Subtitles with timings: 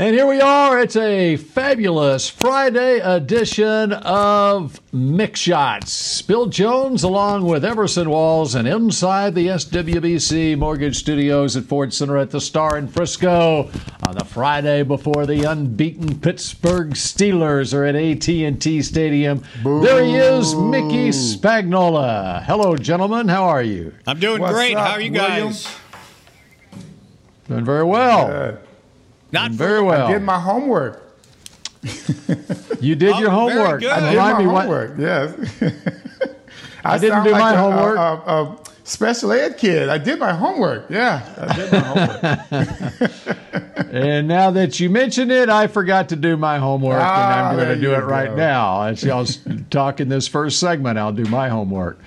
[0.00, 0.80] And here we are.
[0.80, 6.22] It's a fabulous Friday edition of Mick Shots.
[6.22, 12.16] Bill Jones, along with Everson Walls, and inside the SWBC Mortgage Studios at Ford Center
[12.16, 13.70] at the Star in Frisco
[14.06, 19.42] on the Friday before the unbeaten Pittsburgh Steelers are at AT&T Stadium.
[19.62, 22.42] There he is, Mickey Spagnola.
[22.44, 23.28] Hello, gentlemen.
[23.28, 23.92] How are you?
[24.06, 24.78] I'm doing What's great.
[24.78, 25.48] up, How are you William?
[25.48, 25.76] guys?
[27.48, 28.28] Doing very well.
[28.28, 28.60] Good.
[29.32, 30.06] Not Very well.
[30.08, 31.06] I did my homework.
[32.80, 33.80] You did Oh, your very homework.
[33.82, 33.90] good.
[33.90, 34.98] I did Remind my me what- homework.
[34.98, 35.34] Yes.
[36.84, 37.98] I didn't do like my a- homework.
[37.98, 39.90] A, a, a special ed kid.
[39.90, 40.88] I did my homework.
[40.88, 43.10] Yeah, I did my homework.
[43.92, 47.56] And now that you mention it, I forgot to do my homework, and Ah, I'm
[47.56, 48.82] going to do you it right now.
[48.82, 51.98] As y'all s- talk in this first segment, I'll do my homework.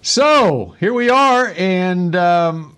[0.00, 2.76] So here we are, and um,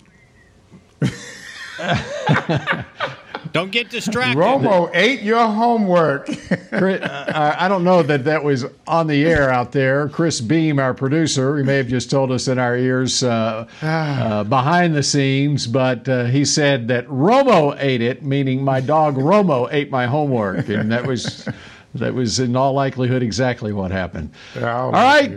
[3.55, 4.37] Don't get distracted.
[4.37, 6.27] Romo ate your homework.
[6.71, 10.09] Chris, uh, I don't know that that was on the air out there.
[10.09, 14.43] Chris Beam, our producer, he may have just told us in our ears uh, uh,
[14.43, 19.69] behind the scenes, but uh, he said that Romo ate it, meaning my dog Romo
[19.71, 21.49] ate my homework, and that was
[21.95, 24.33] that was in all likelihood exactly what happened.
[24.57, 25.33] Oh, all my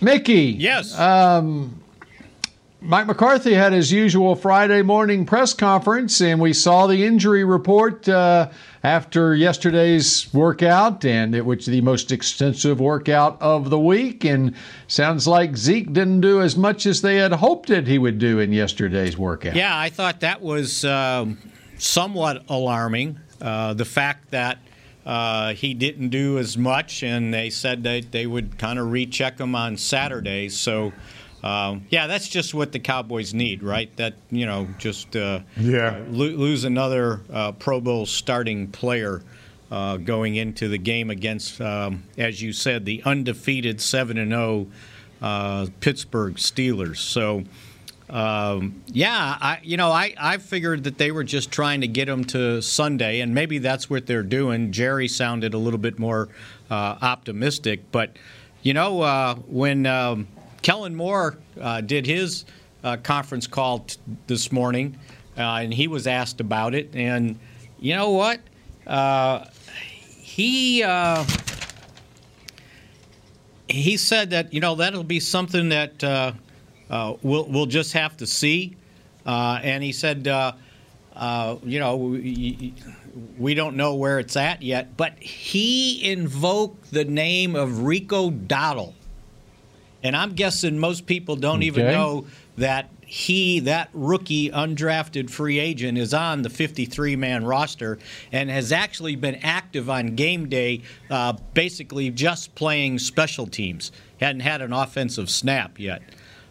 [0.00, 0.56] Mickey.
[0.58, 0.98] Yes.
[2.84, 8.06] Mike McCarthy had his usual Friday morning press conference, and we saw the injury report
[8.06, 8.50] uh,
[8.82, 14.24] after yesterday's workout, and it was the most extensive workout of the week.
[14.24, 14.54] And
[14.86, 18.38] sounds like Zeke didn't do as much as they had hoped that he would do
[18.38, 19.56] in yesterday's workout.
[19.56, 21.38] yeah, I thought that was um,
[21.78, 23.18] somewhat alarming.
[23.40, 24.58] Uh, the fact that
[25.06, 29.38] uh, he didn't do as much, and they said that they would kind of recheck
[29.38, 30.50] him on Saturday.
[30.50, 30.92] So,
[31.44, 33.94] um, yeah, that's just what the Cowboys need, right?
[33.96, 36.02] That you know, just uh, Yeah.
[36.08, 39.22] lo- lose another uh, Pro Bowl starting player.
[39.70, 44.66] Uh, going into the game against, um, as you said, the undefeated seven and zero
[45.20, 46.98] uh, Pittsburgh Steelers.
[46.98, 47.42] So,
[48.10, 52.08] um, yeah, I you know I, I figured that they were just trying to get
[52.08, 54.70] him to Sunday, and maybe that's what they're doing.
[54.70, 56.28] Jerry sounded a little bit more
[56.70, 58.16] uh, optimistic, but
[58.62, 60.28] you know uh, when um,
[60.64, 62.46] Kellen Moore uh, did his
[62.82, 64.98] uh, conference call t- this morning,
[65.36, 67.38] uh, and he was asked about it, and
[67.78, 68.40] you know what,
[68.86, 69.44] uh,
[70.00, 70.82] he.
[70.82, 71.24] Uh,
[73.68, 76.02] he said that you know that'll be something that
[77.22, 78.74] we'll we'll just have to see.
[79.26, 82.74] And he said, you know, we,
[83.38, 88.93] we don't know where it's at yet, but he invoked the name of Rico Dowdle.
[90.04, 92.26] And I'm guessing most people don't even know
[92.58, 97.98] that he, that rookie undrafted free agent, is on the 53 man roster
[98.30, 103.92] and has actually been active on game day, uh, basically just playing special teams.
[104.20, 106.02] Hadn't had an offensive snap yet.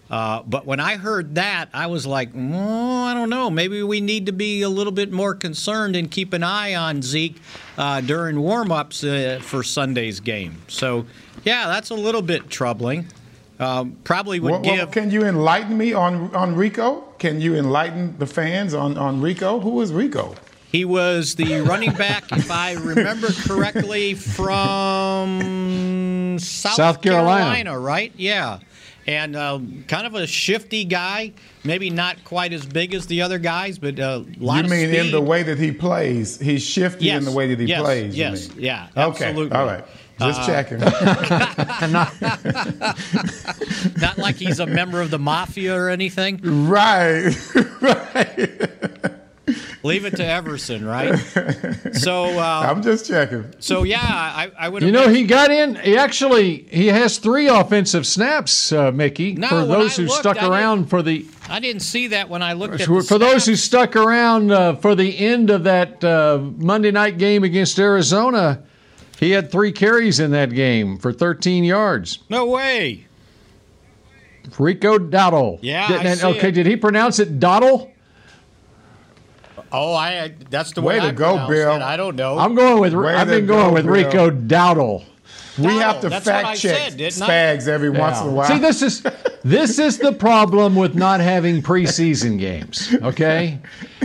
[0.09, 3.49] Uh, but when I heard that, I was like, oh, I don't know.
[3.49, 7.01] Maybe we need to be a little bit more concerned and keep an eye on
[7.01, 7.41] Zeke
[7.77, 10.61] uh, during warm-ups uh, for Sunday's game.
[10.67, 11.05] So,
[11.43, 13.07] yeah, that's a little bit troubling.
[13.63, 14.91] Um, probably would What- what- give.
[14.91, 17.03] can you enlighten me on, on Rico?
[17.19, 19.59] Can you enlighten the fans on, on Rico?
[19.59, 20.35] Who is Rico?
[20.71, 24.15] He was the running back, if I remember correctly,
[25.43, 27.79] from South, South Carolina.
[27.79, 28.11] right?
[28.17, 28.59] Yeah.
[29.05, 29.59] And uh,
[29.89, 31.33] kind of a shifty guy,
[31.65, 34.89] maybe not quite as big as the other guys, but a lot you of mean
[34.95, 36.39] in the way that he plays?
[36.39, 38.15] He's shifty in the way that he yes, plays.
[38.17, 38.59] you yes, mean?
[38.63, 39.25] yeah, Okay.
[39.25, 39.57] absolutely.
[39.57, 39.83] All right.
[40.19, 40.79] Just Uh, checking.
[41.91, 42.13] Not
[43.99, 46.39] not like he's a member of the mafia or anything.
[46.43, 47.35] right.
[47.81, 48.49] right.
[49.83, 51.17] Leave it to Everson, right?
[51.93, 53.53] So, uh, I'm just checking.
[53.59, 54.81] so yeah, I, I would.
[54.81, 55.75] You know, he got in.
[55.75, 59.33] He actually he has three offensive snaps, uh, Mickey.
[59.33, 62.29] No, for those I who looked, stuck I around for the I didn't see that
[62.29, 65.49] when I looked at for, the for those who stuck around uh, for the end
[65.49, 68.63] of that uh, Monday night game against Arizona.
[69.23, 72.19] He had three carries in that game for 13 yards.
[72.29, 73.05] No way.
[74.59, 75.59] Rico Dowdle.
[75.61, 76.51] Yeah, Did, I and- see okay, it.
[76.51, 77.89] did he pronounce it Dowdle?
[79.71, 81.75] Oh, I that's the Way way, to I go, Bill.
[81.75, 81.81] it.
[81.81, 82.37] I don't know.
[82.37, 82.93] I'm going with.
[82.93, 83.93] Way I've to been going go, with Bill.
[83.93, 85.05] Rico Dowdle.
[85.57, 86.99] We have to That's what I fact check said.
[86.99, 88.47] Spags every once in a while.
[88.47, 89.03] See, this is
[89.43, 92.93] this is the problem with not having preseason games.
[93.01, 93.59] Okay,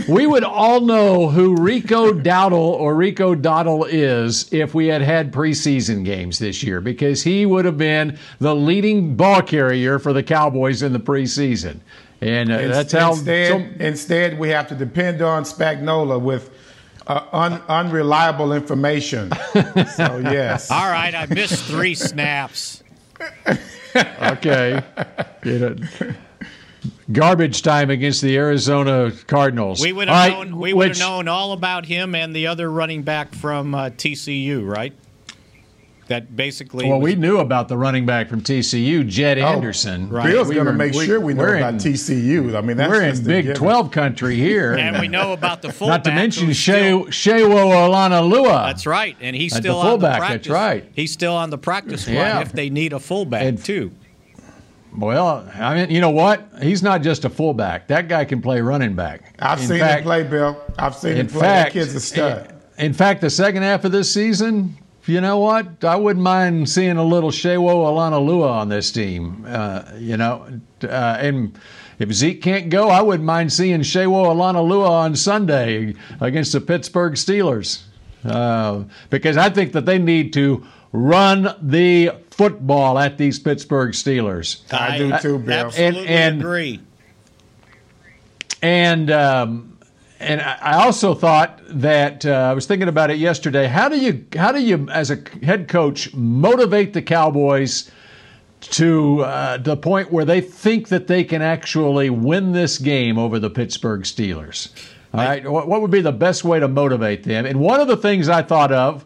[0.07, 5.31] we would all know who Rico Dowdle or Rico Dowdle is if we had had
[5.33, 10.23] preseason games this year, because he would have been the leading ball carrier for the
[10.23, 11.79] Cowboys in the preseason,
[12.21, 13.11] and uh, that's how.
[13.13, 16.51] instead, so- instead, we have to depend on Spagnola with
[17.09, 19.31] uh, un, unreliable information.
[19.95, 22.83] so yes, All right, I missed three snaps.
[24.21, 24.81] okay,
[25.43, 25.75] You know,
[27.11, 29.81] garbage time against the Arizona Cardinals.
[29.81, 30.59] We would All have right, known.
[30.59, 34.65] We would have known all about him and the other running back from uh, TCU,
[34.65, 34.93] right?
[36.09, 36.87] That basically.
[36.89, 40.09] Well, was- we knew about the running back from TCU, Jed Oh, Anderson.
[40.09, 42.55] Bill's We going to make we- sure we know about in- TCU.
[42.57, 43.57] I mean, that's We're just in a Big given.
[43.57, 44.73] 12 country here.
[44.73, 45.97] and we know about the fullback.
[46.05, 48.65] Not to mention who's Shea, still- Sewo Olonilua.
[48.65, 50.29] That's right, and he's At the still on the practice.
[50.29, 50.89] that's right.
[50.95, 52.41] He's still on the practice squad Yeah.
[52.41, 53.91] if they need a fullback And- too.
[54.97, 56.41] Well, I mean, you know what?
[56.61, 57.87] He's not just a fullback.
[57.89, 59.35] That guy can play running back.
[59.39, 60.57] I've In seen fact- him play, Bill.
[60.79, 61.41] I've seen him play.
[61.41, 62.51] fact, that kid's a stud.
[62.79, 64.75] In fact, the second half of this season,
[65.09, 65.83] you know what?
[65.83, 69.45] I wouldn't mind seeing a little Sewo Olonilua on this team.
[69.47, 70.47] Uh, you know,
[70.83, 70.87] uh,
[71.19, 71.57] and
[71.97, 77.13] if Zeke can't go, I wouldn't mind seeing Sewo Olonilua on Sunday against the Pittsburgh
[77.13, 77.83] Steelers.
[78.23, 84.61] Uh, because I think that they need to run the football at these Pittsburgh Steelers.
[84.73, 85.67] I do too, Bill.
[85.67, 86.79] Absolutely And- and- agree.
[88.61, 89.68] And um,
[90.19, 93.67] and I also thought that uh, I was thinking about it yesterday.
[93.67, 97.89] How do you how do you as a head coach motivate the Cowboys
[98.61, 103.39] to uh, the point where they think that they can actually win this game over
[103.39, 104.69] the Pittsburgh Steelers?
[105.13, 107.45] All right, what, what would be the best way to motivate them?
[107.45, 109.05] And one of the things I thought of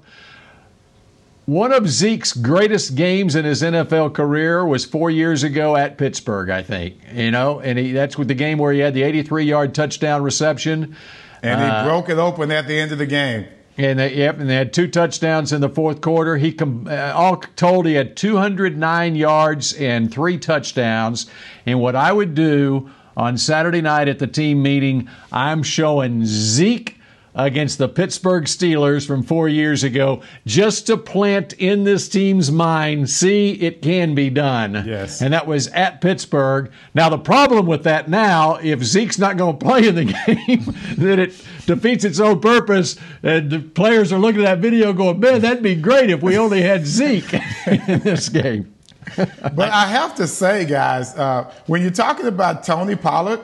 [1.45, 6.49] one of Zeke's greatest games in his NFL career was four years ago at Pittsburgh,
[6.49, 6.95] I think.
[7.13, 10.95] You know, and he, that's with the game where he had the 83-yard touchdown reception,
[11.41, 13.45] and he broke it open at the end of the game.
[13.77, 16.37] and they, yep, and they had two touchdowns in the fourth quarter.
[16.37, 21.29] He com- uh, all told he had 209 yards and three touchdowns.
[21.65, 26.99] And what I would do on Saturday night at the team meeting, I'm showing Zeke
[27.35, 33.09] against the Pittsburgh Steelers from four years ago, just to plant in this team's mind,
[33.09, 34.83] see, it can be done.
[34.85, 35.21] Yes.
[35.21, 36.71] And that was at Pittsburgh.
[36.93, 40.75] Now, the problem with that now, if Zeke's not going to play in the game,
[40.97, 42.97] then it defeats its own purpose.
[43.23, 46.37] And the players are looking at that video going, man, that'd be great if we
[46.37, 47.33] only had Zeke
[47.67, 48.73] in this game.
[49.15, 53.43] But I have to say, guys, uh, when you're talking about Tony Pollard,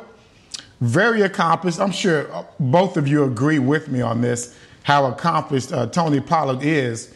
[0.82, 1.80] very accomplished.
[1.80, 6.20] I'm sure uh, both of you agree with me on this, how accomplished uh, Tony
[6.20, 7.14] Pollard is.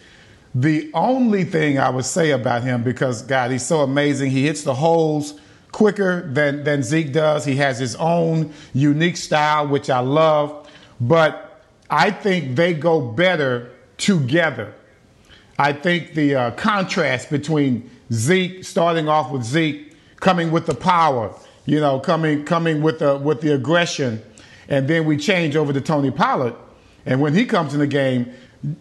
[0.56, 4.31] The only thing I would say about him, because God, he's so amazing.
[4.31, 5.39] He hits the holes
[5.71, 7.44] quicker than, than Zeke does.
[7.45, 10.69] He has his own unique style, which I love.
[11.01, 14.74] But I think they go better together.
[15.57, 21.33] I think the uh, contrast between Zeke starting off with Zeke coming with the power,
[21.65, 24.21] you know, coming coming with the with the aggression,
[24.68, 26.56] and then we change over to Tony Pollard,
[27.06, 28.31] and when he comes in the game,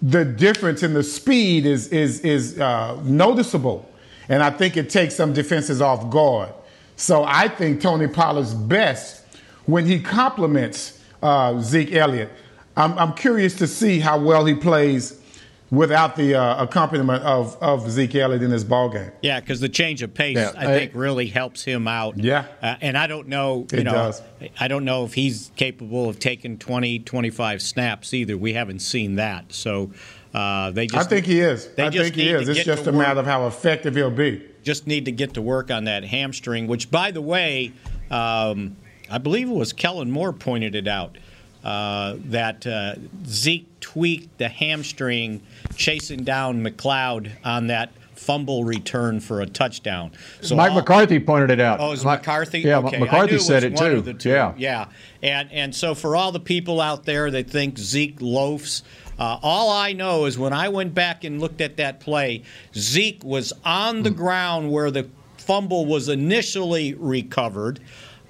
[0.01, 3.89] the difference in the speed is is is uh, noticeable,
[4.29, 6.53] and I think it takes some defenses off guard.
[6.97, 9.25] So I think Tony Pollard's best
[9.67, 12.31] when he complements uh, Zeke Elliott.
[12.77, 15.21] I'm, I'm curious to see how well he plays
[15.73, 19.11] without the uh, accompaniment of, of Zeke Elliott in this ball game.
[19.23, 22.19] Yeah, because the change of pace, Yeah, I think, really helps him out.
[22.19, 22.45] Yeah.
[22.61, 24.23] Uh, and I don't know, you It know, does.
[24.61, 28.37] I don't know if he's capable of taking 20, 25 snaps either.
[28.37, 29.55] We haven't seen that.
[29.55, 29.91] So
[30.35, 31.69] uh, they just I think he is.
[31.79, 32.51] I think he is.
[32.51, 33.01] It's just a work.
[33.07, 34.47] matter of how effective he'll be.
[34.63, 37.73] just need to get to work on that hamstring, which, by the way,
[38.11, 38.77] um,
[39.11, 41.17] I believe it was Kellen Moore pointed it out
[41.65, 42.95] uh, that uh,
[43.27, 45.43] Zeke tweaked the hamstring
[45.77, 50.13] chasing down McLeod on that fumble return for a touchdown.
[50.43, 51.81] So Mike all- McCarthy pointed it out.
[51.81, 52.61] Oh, it was Mike- McCarthy?
[52.61, 52.99] Yeah, okay.
[52.99, 53.85] McCarthy knew said it too.
[53.85, 54.29] of the two.
[54.31, 54.55] Yeah.
[54.57, 54.87] yeah.
[55.23, 58.83] And and so for all the people out there that think Zeke loafs,
[59.19, 62.43] uh, all I know is when I went back and looked at that play,
[62.77, 64.17] Zeke was on the Hmm.
[64.17, 67.81] ground where the fumble was initially recovered.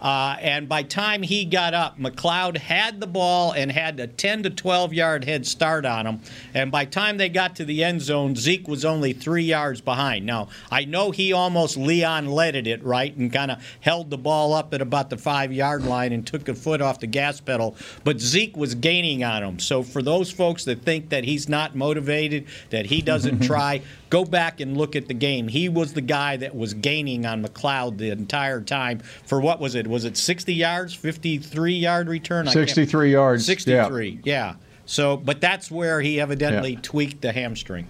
[0.03, 4.43] Uh, and by time he got up, McLeod had the ball and had a 10
[4.43, 6.21] to 12 yard head start on him.
[6.53, 10.27] And by time they got to the end zone, Zeke was only three yards behind.
[10.27, 14.53] Now I know he almost Leon leaded it right and kind of held the ball
[14.53, 17.77] up at about the five yard line and took a foot off the gas pedal,
[18.03, 19.59] but Zeke was gaining on him.
[19.61, 23.83] So for those folks that think that he's not motivated, that he doesn't try,
[24.13, 25.49] go back and look at the game.
[25.49, 29.75] He was the guy that was gaining on McLeod the entire time for what was
[29.75, 29.87] it?
[29.87, 32.47] Was it 60 yards, 53 yard return?
[32.47, 33.47] 63 yards.
[33.47, 34.19] 63, yeah.
[34.23, 34.55] yeah.
[34.85, 36.81] So, but that's where he evidently yeah.
[36.83, 37.89] tweaked the hamstring.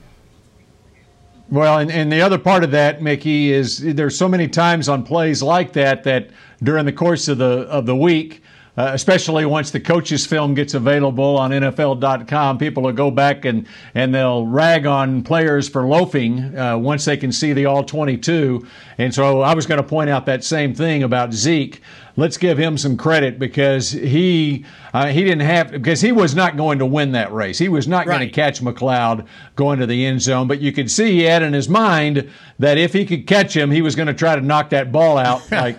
[1.51, 5.03] Well, and, and the other part of that, Mickey, is there's so many times on
[5.03, 6.31] plays like that that
[6.63, 8.45] during the course of the of the week,
[8.77, 13.67] uh, especially once the coaches' film gets available on NFL.com, people will go back and,
[13.95, 18.67] and they'll rag on players for loafing uh, once they can see the all 22.
[18.97, 21.83] And so I was going to point out that same thing about Zeke
[22.17, 26.57] let's give him some credit because he uh, he didn't have because he was not
[26.57, 27.59] going to win that race.
[27.59, 28.19] He was not right.
[28.19, 29.27] going to catch McLeod
[29.57, 30.49] going to the end zone.
[30.49, 33.71] But you could see he had in his mind that if he could catch him,
[33.71, 35.79] he was going to try to knock that ball out like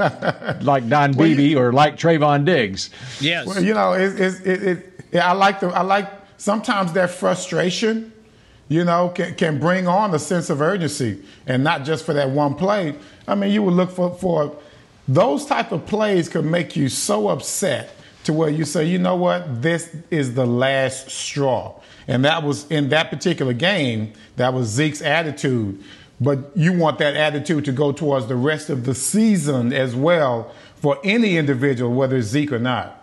[0.62, 2.90] like Don well, Beebe or like Trevon Diggs.
[3.20, 3.46] Yes.
[3.46, 8.12] Well, you know, it, it, it, it, I like the I like sometimes that frustration.
[8.70, 12.30] You know, can, can bring on a sense of urgency, and not just for that
[12.30, 12.96] one play.
[13.28, 14.58] I mean, you would look for for
[15.08, 19.16] those type of plays could make you so upset to where you say, you know
[19.16, 21.74] what, this is the last straw.
[22.08, 25.84] And that was in that particular game, that was Zeke's attitude.
[26.22, 30.54] But you want that attitude to go towards the rest of the season as well
[30.76, 33.00] for any individual, whether it's Zeke or not.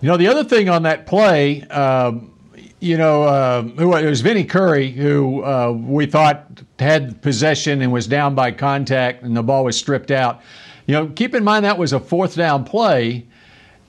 [0.00, 2.32] You know, the other thing on that play, um,
[2.80, 7.92] you know, uh, who, it was Vinny Curry who uh, we thought had possession and
[7.92, 10.42] was down by contact, and the ball was stripped out.
[10.86, 13.26] You know, keep in mind that was a fourth down play,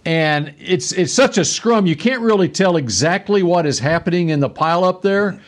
[0.06, 4.40] and it's it's such a scrum you can't really tell exactly what is happening in
[4.40, 5.40] the pile up there.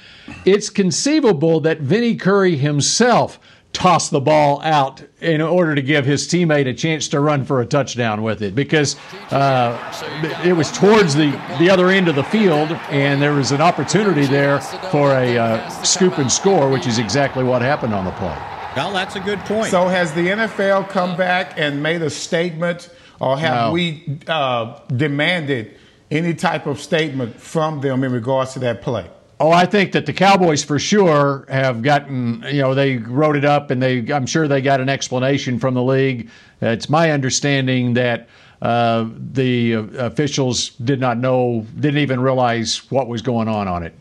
[0.45, 3.39] It's conceivable that Vinny Curry himself
[3.73, 7.61] toss the ball out in order to give his teammate a chance to run for
[7.61, 8.95] a touchdown with it because
[9.31, 13.61] uh, it was towards the, the other end of the field and there was an
[13.61, 14.59] opportunity there
[14.91, 18.37] for a uh, scoop and score, which is exactly what happened on the play.
[18.75, 19.71] Well, that's a good point.
[19.71, 23.71] So has the NFL come back and made a statement or have no.
[23.71, 25.77] we uh, demanded
[26.11, 29.09] any type of statement from them in regards to that play?
[29.41, 33.45] Oh, I think that the Cowboys for sure have gotten, you know, they wrote it
[33.45, 36.29] up and they, I'm sure they got an explanation from the league.
[36.61, 38.27] It's my understanding that
[38.61, 43.93] uh, the officials did not know, didn't even realize what was going on on it.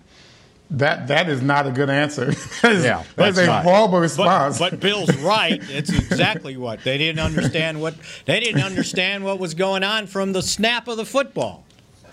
[0.71, 2.27] That that is not a good answer.
[2.63, 3.65] that is, yeah, that's a not.
[3.65, 4.59] horrible response.
[4.59, 5.59] But, but Bill's right.
[5.71, 7.81] It's exactly what they didn't understand.
[7.81, 7.95] What
[8.27, 11.65] they didn't understand what was going on from the snap of the football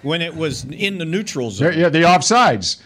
[0.04, 1.78] when it was in the neutral zone.
[1.78, 2.78] Yeah, the offsides.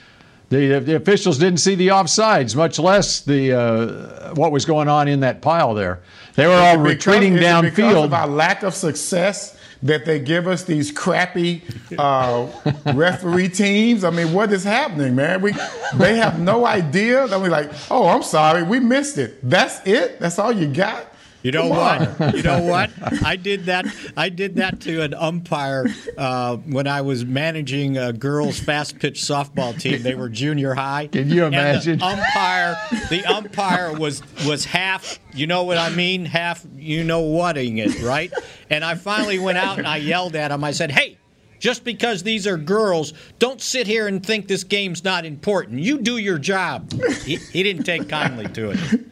[0.49, 5.07] The, the officials didn't see the offsides, much less the uh, what was going on
[5.07, 6.01] in that pile there.
[6.35, 7.75] They were all because, retreating downfield.
[7.75, 11.63] Because of our lack of success that they give us these crappy
[11.97, 12.47] uh,
[12.93, 14.03] referee teams.
[14.03, 15.41] I mean, what is happening, man?
[15.41, 15.53] We
[15.95, 17.27] they have no idea.
[17.27, 19.37] Then we like, oh, I'm sorry, we missed it.
[19.47, 20.19] That's it.
[20.19, 21.05] That's all you got.
[21.41, 22.33] You know what?
[22.39, 22.89] You know what?
[23.25, 23.85] I did that.
[24.15, 25.85] I did that to an umpire
[26.17, 30.03] uh, when I was managing a girls' fast pitch softball team.
[30.03, 31.07] They were junior high.
[31.07, 31.99] Can you imagine?
[31.99, 32.77] The umpire,
[33.09, 35.19] the umpire was was half.
[35.33, 36.25] You know what I mean?
[36.25, 36.65] Half.
[36.77, 38.31] You know whating it, right?
[38.69, 40.63] And I finally went out and I yelled at him.
[40.63, 41.17] I said, "Hey."
[41.59, 45.81] Just because these are girls, don't sit here and think this game's not important.
[45.81, 46.89] You do your job.
[47.25, 49.08] He, he didn't take kindly to it.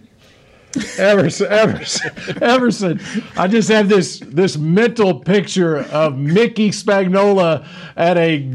[0.98, 3.02] Everson, Everson, Everson.
[3.36, 8.52] I just have this this mental picture of Mickey Spagnola at a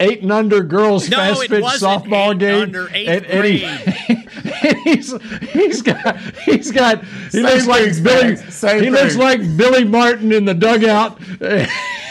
[0.00, 2.62] eight and under girls no, fast pitch softball game.
[2.62, 5.14] Under eighth and, and he, he's
[5.52, 8.36] he's got he's got he Same looks like Billy.
[8.36, 8.92] Same he thing.
[8.92, 11.18] looks like Billy Martin in the dugout.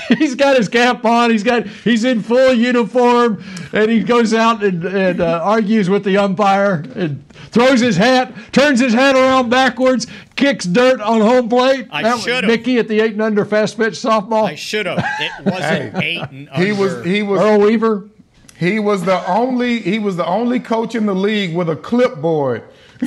[0.18, 1.32] he's got his cap on.
[1.32, 6.04] He's got he's in full uniform, and he goes out and, and uh, argues with
[6.04, 11.50] the umpire and throws his hat, turns his hat around backwards, kicks dirt on home
[11.50, 11.88] plate.
[11.92, 12.46] I should have.
[12.46, 14.46] Mickey at the eight and under fast pitch softball.
[14.46, 15.04] I should have.
[15.20, 16.66] It wasn't hey, eight and under.
[16.66, 18.10] He was he was Earl Weaver.
[18.58, 22.64] He was the only he was the only coach in the league with a clipboard.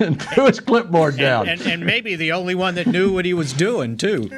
[0.00, 1.48] and threw his clipboard down.
[1.48, 4.30] And, and, and maybe the only one that knew what he was doing too.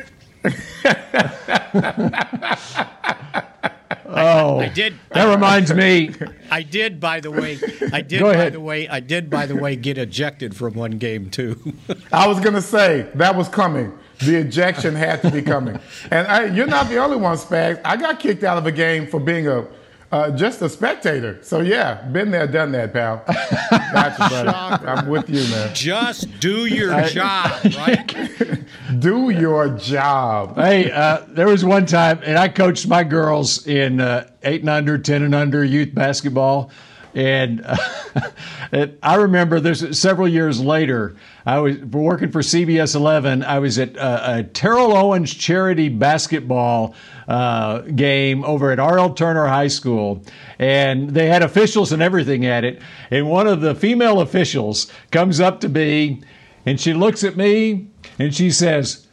[4.06, 4.94] oh I did.
[5.10, 6.14] That reminds me.
[6.50, 7.58] I did, by the way.
[7.92, 8.88] I did, Go by the way.
[8.88, 11.72] I did, by the way, get ejected from one game too.
[12.12, 13.96] I was going to say that was coming.
[14.18, 15.78] The ejection had to be coming.
[16.10, 17.80] And I, you're not the only one, Spags.
[17.84, 19.66] I got kicked out of a game for being a
[20.12, 21.38] uh, just a spectator.
[21.42, 23.24] So yeah, been there, done that, pal.
[23.70, 24.86] Gotcha, buddy.
[24.86, 25.74] I'm with you, man.
[25.74, 28.64] Just do your job, right?
[28.98, 30.56] Do your job.
[30.56, 34.70] Hey, uh, there was one time, and I coached my girls in uh, eight and
[34.70, 36.70] under, ten and under youth basketball,
[37.14, 37.76] and, uh,
[38.72, 41.16] and I remember this several years later.
[41.44, 43.42] I was working for CBS 11.
[43.42, 46.94] I was at uh, a Terrell Owens charity basketball
[47.28, 49.14] uh, game over at R.L.
[49.14, 50.24] Turner High School,
[50.58, 52.80] and they had officials and everything at it.
[53.10, 56.22] And one of the female officials comes up to me,
[56.64, 57.88] and she looks at me,
[58.18, 59.06] and she says.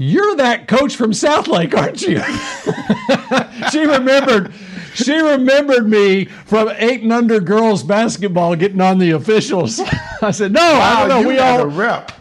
[0.00, 2.22] You're that coach from Southlake, aren't you?
[3.72, 4.52] she remembered.
[4.98, 9.80] She remembered me from eight and under girls basketball getting on the officials.
[10.22, 11.28] I said, "No, I don't know.
[11.28, 12.12] We had all a rep.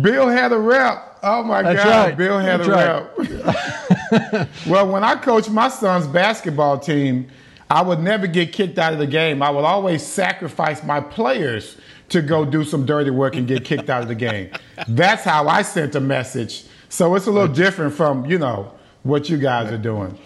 [0.00, 1.18] Bill had a rep.
[1.22, 2.16] Oh my That's God, right.
[2.16, 4.48] Bill had That's a rep.
[4.66, 7.28] well, when I coached my son's basketball team,
[7.70, 9.42] I would never get kicked out of the game.
[9.42, 11.76] I would always sacrifice my players
[12.08, 14.50] to go do some dirty work and get kicked out of the game.
[14.88, 16.64] That's how I sent a message.
[16.88, 18.72] So it's a little different from, you know,
[19.02, 20.18] what you guys are doing.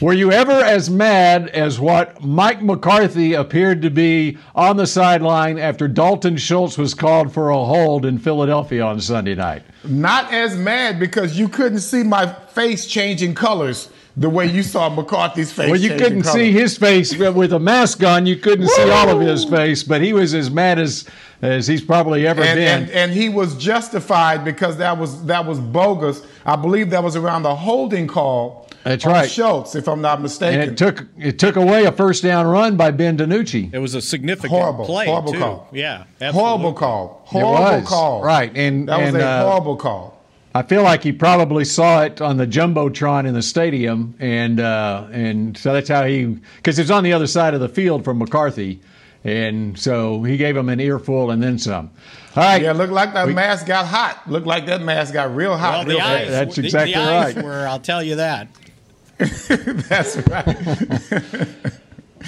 [0.00, 5.58] Were you ever as mad as what Mike McCarthy appeared to be on the sideline
[5.58, 9.62] after Dalton Schultz was called for a hold in Philadelphia on Sunday night?
[9.84, 14.88] Not as mad because you couldn't see my face changing colors the way you saw
[14.88, 15.70] McCarthy's face.
[15.70, 18.24] Well, you couldn't see his face with a mask on.
[18.24, 21.06] You couldn't see all of his face, but he was as mad as
[21.42, 22.82] as he's probably ever and, been.
[22.82, 26.26] and, and he was justified because that was that was bogus.
[26.44, 28.68] I believe that was around the holding call.
[28.84, 29.30] That's on right.
[29.30, 30.60] Schultz, if I'm not mistaken.
[30.60, 33.74] And it took it took away a first down run by Ben DiNucci.
[33.74, 35.38] It was a significant Horrible, play horrible too.
[35.40, 35.68] call.
[35.72, 36.78] Yeah, horrible absolutely.
[36.78, 37.22] call.
[37.24, 38.22] It Horrible was, call.
[38.22, 40.16] right, and- that was and, a uh, horrible call.
[40.54, 45.06] I feel like he probably saw it on the jumbotron in the stadium, and uh,
[45.12, 48.18] and so that's how he because it's on the other side of the field from
[48.18, 48.80] McCarthy,
[49.24, 51.90] and so he gave him an earful and then some.
[52.36, 54.30] All right, Yeah, looked like that mask got hot.
[54.30, 55.86] Looked like that mask got real Well, hot.
[55.86, 56.28] the real eyes.
[56.28, 57.44] That's exactly the eyes right.
[57.44, 58.48] Were I'll tell you that.
[59.18, 61.48] That's right.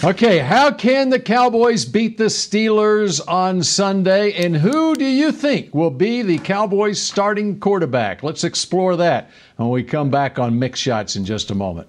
[0.04, 4.32] Okay, how can the Cowboys beat the Steelers on Sunday?
[4.32, 8.22] And who do you think will be the Cowboys starting quarterback?
[8.22, 11.88] Let's explore that when we come back on Mick Shots in just a moment.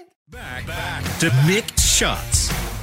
[0.31, 2.80] To Mixed Shots.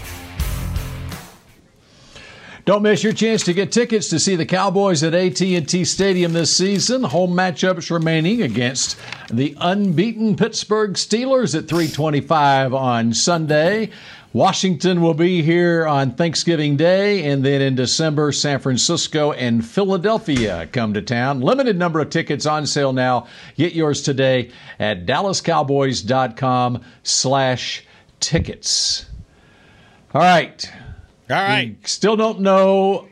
[2.68, 6.54] Don't miss your chance to get tickets to see the Cowboys at AT&T Stadium this
[6.54, 7.02] season.
[7.02, 8.98] Home matchups remaining against
[9.32, 13.88] the unbeaten Pittsburgh Steelers at 325 on Sunday.
[14.34, 20.68] Washington will be here on Thanksgiving Day, and then in December, San Francisco and Philadelphia
[20.70, 21.40] come to town.
[21.40, 23.28] Limited number of tickets on sale now.
[23.56, 27.86] Get yours today at DallasCowboys.com slash
[28.20, 29.06] tickets.
[30.12, 30.70] All right.
[31.30, 31.76] All right.
[31.80, 33.08] We still don't know.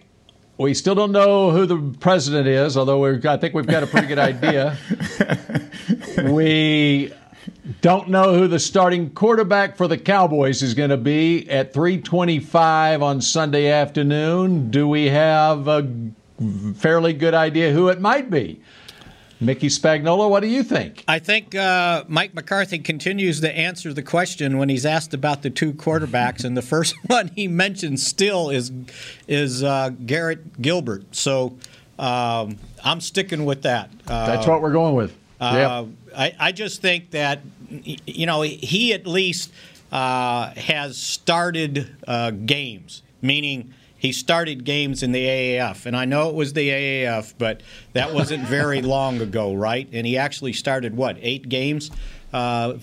[0.58, 4.06] We still don't know who the president is, although I think we've got a pretty
[4.06, 4.78] good idea.
[6.30, 7.12] we
[7.82, 13.02] don't know who the starting quarterback for the Cowboys is going to be at 3:25
[13.02, 14.70] on Sunday afternoon.
[14.70, 15.86] Do we have a
[16.76, 18.60] fairly good idea who it might be?
[19.38, 21.04] Mickey Spagnola, what do you think?
[21.06, 25.50] I think uh, Mike McCarthy continues to answer the question when he's asked about the
[25.50, 28.72] two quarterbacks, and the first one he mentions still is
[29.28, 31.14] is uh, Garrett Gilbert.
[31.14, 31.58] So
[31.98, 33.90] um, I'm sticking with that.
[34.06, 35.14] Uh, That's what we're going with.
[35.38, 35.84] Uh,
[36.16, 37.40] I, I, just think that
[37.74, 39.52] you know he at least
[39.92, 43.74] uh, has started uh, games, meaning
[44.06, 45.84] he started games in the AAF.
[45.84, 49.88] And I know it was the AAF, but that wasn't very long ago, right?
[49.92, 51.90] And he actually started, what, eight games?
[52.32, 52.74] Uh,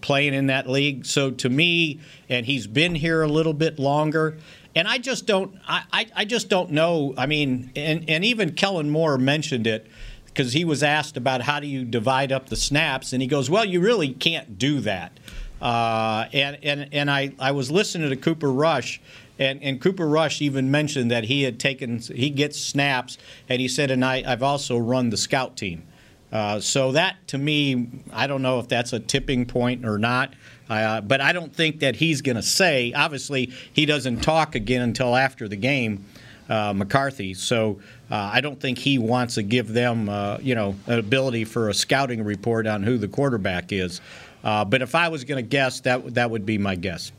[0.00, 1.06] playing in that league.
[1.06, 4.38] So to me, and he's been here a little bit longer.
[4.74, 7.14] And I just don't, I, I just don't know.
[7.16, 9.86] I mean, and, and even Kellen Moore mentioned it
[10.26, 13.50] because he was asked about how do you divide up the snaps, and he goes,
[13.50, 15.12] "Well, you really can't do that."
[15.60, 18.98] Uh, and and and I I was listening to Cooper Rush,
[19.42, 23.68] and, and Cooper Rush even mentioned that he had taken he gets snaps, and he
[23.68, 25.82] said, and I, I've also run the scout team.
[26.30, 30.34] Uh, so that to me, I don't know if that's a tipping point or not.
[30.70, 32.94] Uh, but I don't think that he's going to say.
[32.94, 36.06] Obviously, he doesn't talk again until after the game,
[36.48, 37.34] uh, McCarthy.
[37.34, 41.44] So uh, I don't think he wants to give them, uh, you know, an ability
[41.44, 44.00] for a scouting report on who the quarterback is.
[44.42, 47.12] Uh, but if I was going to guess, that that would be my guess.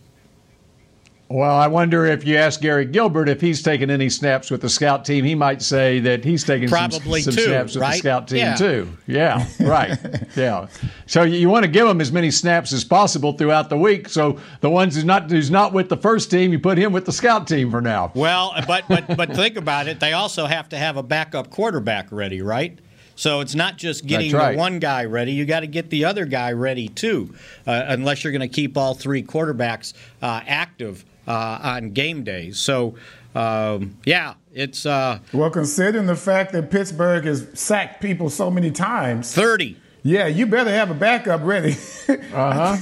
[1.29, 4.69] Well, I wonder if you ask Gary Gilbert if he's taken any snaps with the
[4.69, 7.93] scout team, he might say that he's taken Probably some, some snaps with right?
[7.93, 8.55] the scout team yeah.
[8.55, 8.89] too.
[9.07, 9.97] Yeah, right.
[10.35, 10.67] yeah.
[11.07, 14.09] So you want to give him as many snaps as possible throughout the week.
[14.09, 17.05] So the ones who's not who's not with the first team, you put him with
[17.05, 18.11] the scout team for now.
[18.13, 19.99] Well, but but but think about it.
[19.99, 22.77] They also have to have a backup quarterback ready, right?
[23.15, 24.51] So it's not just getting right.
[24.51, 27.33] the one guy ready; you got to get the other guy ready too,
[27.65, 32.59] uh, unless you're going to keep all three quarterbacks uh, active uh, on game days.
[32.59, 32.95] So,
[33.35, 34.85] um, yeah, it's.
[34.85, 39.77] Uh, well, considering the fact that Pittsburgh has sacked people so many times 30.
[40.05, 41.77] Yeah, you better have a backup ready.
[42.09, 42.77] uh huh.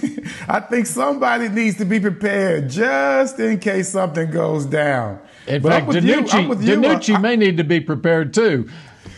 [0.47, 5.19] I think somebody needs to be prepared just in case something goes down.
[5.45, 8.67] In but fact, DiNucci, DiNucci may need to be prepared too.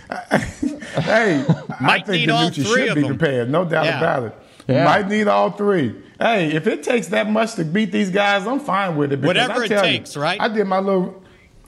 [0.31, 1.45] hey,
[1.81, 3.17] Might I think need all DiNucci three should of be them.
[3.17, 3.97] prepared, no doubt Yeah.
[3.97, 4.36] about it.
[4.67, 4.86] Yeah.
[4.86, 5.95] Might need all three.
[6.19, 9.21] Hey, if it takes that much to beat these guys, I'm fine with it.
[9.21, 10.39] Whatever it tell you, takes, right?
[10.39, 11.21] I did my little.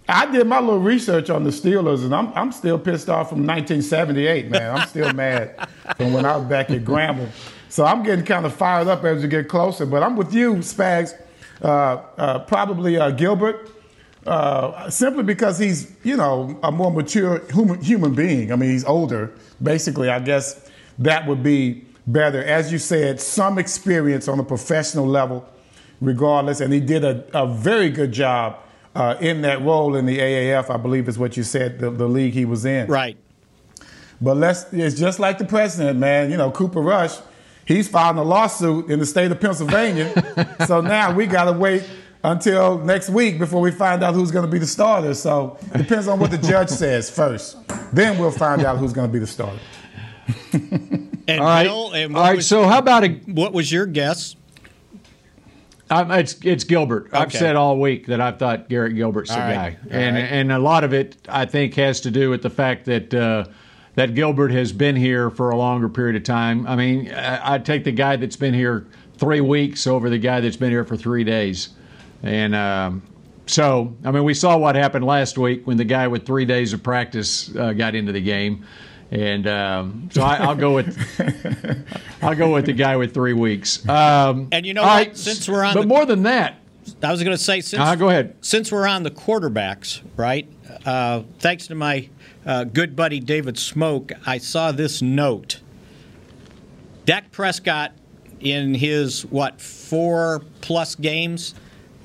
[0.08, 3.40] I did my little research on the Steelers, and I'm, I'm still pissed off from
[3.40, 4.76] 1978, man.
[4.78, 7.32] I'm still mad from when I was back at Grambling.
[7.70, 9.86] So I'm getting kind of fired up as we get closer.
[9.88, 11.20] But I'm with you, Spags.
[11.62, 13.72] Uh, uh, probably uh, Gilbert,
[14.28, 18.52] uh, simply because he's, you know, a more mature human, human being.
[18.52, 19.34] I mean, he's older.
[19.64, 22.44] Basically, I guess that would be better.
[22.44, 25.48] As you said, some experience on a professional level,
[26.02, 26.62] regardless.
[26.62, 28.60] And he did a, a very good job
[28.96, 32.08] uh, in that role in the AAF, I believe is what you said, the, the
[32.08, 32.88] league he was in.
[32.88, 33.18] Right.
[34.22, 36.32] But let's, it's just like the president, man.
[36.32, 37.18] You know, Cooper Rush,
[37.66, 40.56] he's filing a lawsuit in the state of Pennsylvania.
[40.68, 41.84] so now we got to wait
[42.24, 45.14] until next week before we find out who's going to be the starter.
[45.14, 47.58] So it depends on what the judge says first.
[47.94, 49.60] Then we'll find out who's going to be the starter.
[51.28, 51.64] And All right.
[51.64, 52.36] Bill, and All right.
[52.38, 54.36] was, So how about a what was your guess?
[55.90, 57.10] Um, it's it's Gilbert.
[57.14, 59.54] I've said all week that I thought Garrett Gilbert's the right.
[59.54, 60.24] guy, All and right.
[60.24, 63.46] and a lot of it I think has to do with the fact that uh,
[63.94, 66.66] that Gilbert has been here for a longer period of time.
[66.66, 70.42] I mean, I, I take the guy that's been here three weeks over the guy
[70.42, 71.70] that's been here for three days,
[72.24, 73.04] and um,
[73.46, 76.74] so I mean we saw what happened last week when the guy with three days
[76.74, 78.66] of practice uh, got into the game.
[79.12, 80.98] And um, so I, I'll go with
[82.22, 83.88] I'll go with the guy with three weeks.
[83.88, 86.56] Um, And you know right, Since we're on but the- more than that,
[87.04, 88.36] I was going to say since Uh, go ahead.
[88.42, 90.50] since we're on the quarterbacks, right?
[90.86, 92.10] Uh, thanks to my
[92.46, 95.60] uh, good buddy David Smoke, I saw this note.
[97.06, 97.92] Dak Prescott,
[98.40, 101.54] in his what four plus games,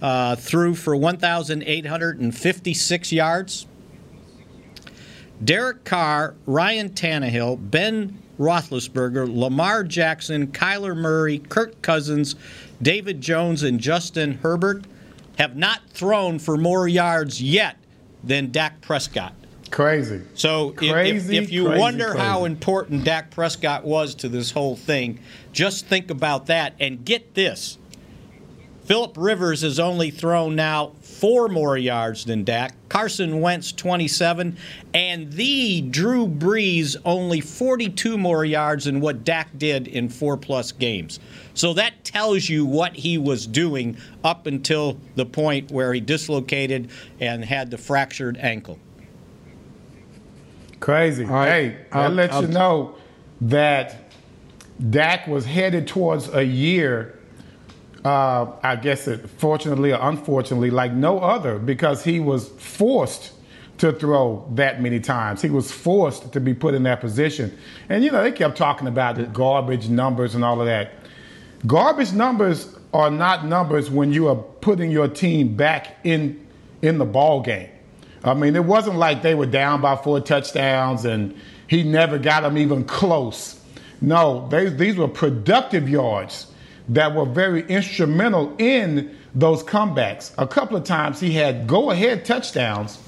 [0.02, 3.66] uh, threw for 1,856 yards.
[5.42, 12.36] Derek Carr, Ryan Tannehill, Ben Roethlisberger, Lamar Jackson, Kyler Murray, Kirk Cousins,
[12.80, 14.84] David Jones and Justin Herbert
[15.38, 17.76] have not thrown for more yards yet
[18.24, 19.34] than Dak Prescott.
[19.70, 20.22] Crazy.
[20.34, 22.18] So crazy, if, if, you crazy, wonder crazy.
[22.18, 25.20] how important Dak Prescott was to this whole thing,
[25.52, 27.78] just think about that and get this.
[28.84, 32.72] Philip Rivers has only thrown now four more yards than Dak.
[32.88, 34.56] Carson Wentz 27,
[34.94, 40.72] and the Drew Brees only 42 more yards than what Dak did in four plus
[40.72, 41.20] games.
[41.52, 46.90] So that tells you what he was doing up until the point where he dislocated
[47.20, 48.78] and had the fractured ankle.
[50.80, 51.24] Crazy.
[51.26, 51.48] right.
[51.50, 52.94] Hey, I'll- that lets I'll- you know
[53.42, 54.10] that
[54.88, 57.14] Dak was headed towards a year.
[58.04, 63.32] Uh, I guess it, fortunately or unfortunately, like no other, because he was forced
[63.78, 65.42] to throw that many times.
[65.42, 67.56] He was forced to be put in that position.
[67.88, 70.92] And you know, they kept talking about the garbage numbers and all of that.
[71.66, 76.46] Garbage numbers are not numbers when you are putting your team back in
[76.82, 77.68] in the ball game.
[78.24, 81.34] I mean, it wasn't like they were down by four touchdowns and
[81.66, 83.60] he never got them even close.
[84.00, 86.49] No, they, these were productive yards
[86.90, 90.32] that were very instrumental in those comebacks.
[90.38, 92.98] A couple of times he had go ahead touchdowns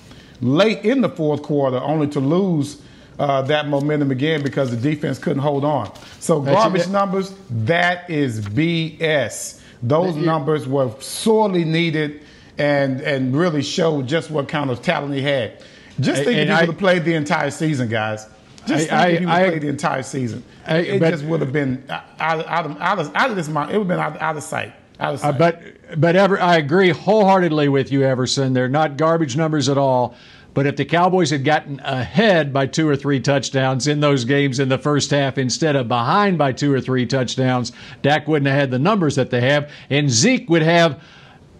[0.41, 2.81] late in the fourth quarter, only to lose
[3.19, 5.93] uh, that momentum again because the defense couldn't hold on.
[6.21, 9.61] So, garbage numbers, that is BS.
[9.83, 12.23] Those numbers were sorely needed
[12.59, 15.59] and and really showed just what kind of talent he had.
[16.01, 18.27] Just And- think if he would have played the entire season, guys.
[18.67, 20.43] Just I- think if he would I- I- played the entire season.
[20.67, 21.83] I- it but- just would have been
[22.21, 23.71] out, of- out, of, out, of, out of this mind.
[23.71, 24.73] It would have been out, out of sight.
[25.01, 25.39] Out of Uh, sight.
[25.39, 25.63] but
[26.01, 28.53] but ever, I agree wholeheartedly with you, Everson.
[28.55, 30.15] They're not garbage numbers at all.
[30.55, 34.61] But if the Cowboys had gotten ahead by two or three touchdowns in those games
[34.61, 37.73] in the first half instead of behind by two or three touchdowns,
[38.03, 41.01] Dak wouldn't have had the numbers that they have, and Zeke would have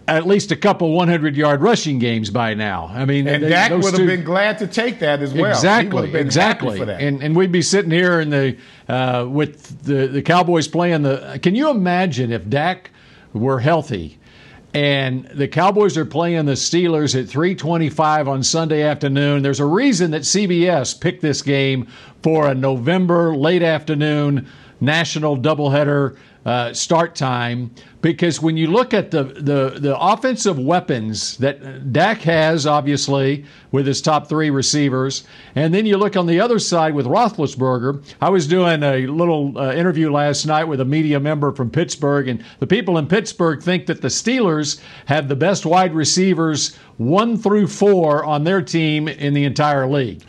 [0.07, 2.91] at least a couple 100 yard rushing games by now.
[2.93, 5.35] I mean, and they- Dak would have two- been glad to take that as well.
[5.35, 6.67] He would Exactly, have been exactly.
[6.69, 7.01] happy for that.
[7.01, 8.57] And and we'd be sitting here in the
[8.89, 11.39] uh, with the the Cowboys playing the.
[11.41, 12.91] Can you imagine if Dak
[13.33, 14.17] were healthy?
[14.75, 19.43] And the Cowboys are playing the Steelers at 3:25 on Sunday afternoon.
[19.43, 21.87] There's a reason that CBS picked this game
[22.23, 24.47] for a November late afternoon
[24.79, 31.37] national doubleheader uh, start time because when you look at the, the the offensive weapons
[31.37, 35.23] that Dak has, obviously with his top three receivers,
[35.55, 38.03] and then you look on the other side with Roethlisberger.
[38.21, 42.27] I was doing a little uh, interview last night with a media member from Pittsburgh,
[42.27, 47.37] and the people in Pittsburgh think that the Steelers have the best wide receivers one
[47.37, 50.23] through four on their team in the entire league.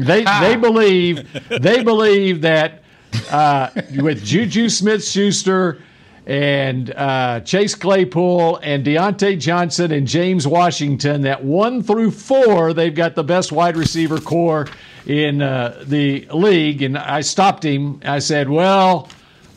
[0.00, 2.82] They they believe they believe that
[3.30, 5.82] uh, with Juju Smith Schuster
[6.26, 12.94] and uh, Chase Claypool and Diontae Johnson and James Washington, that one through four, they've
[12.94, 14.68] got the best wide receiver corps
[15.06, 16.82] in uh, the league.
[16.82, 18.00] And I stopped him.
[18.04, 19.08] I said, well,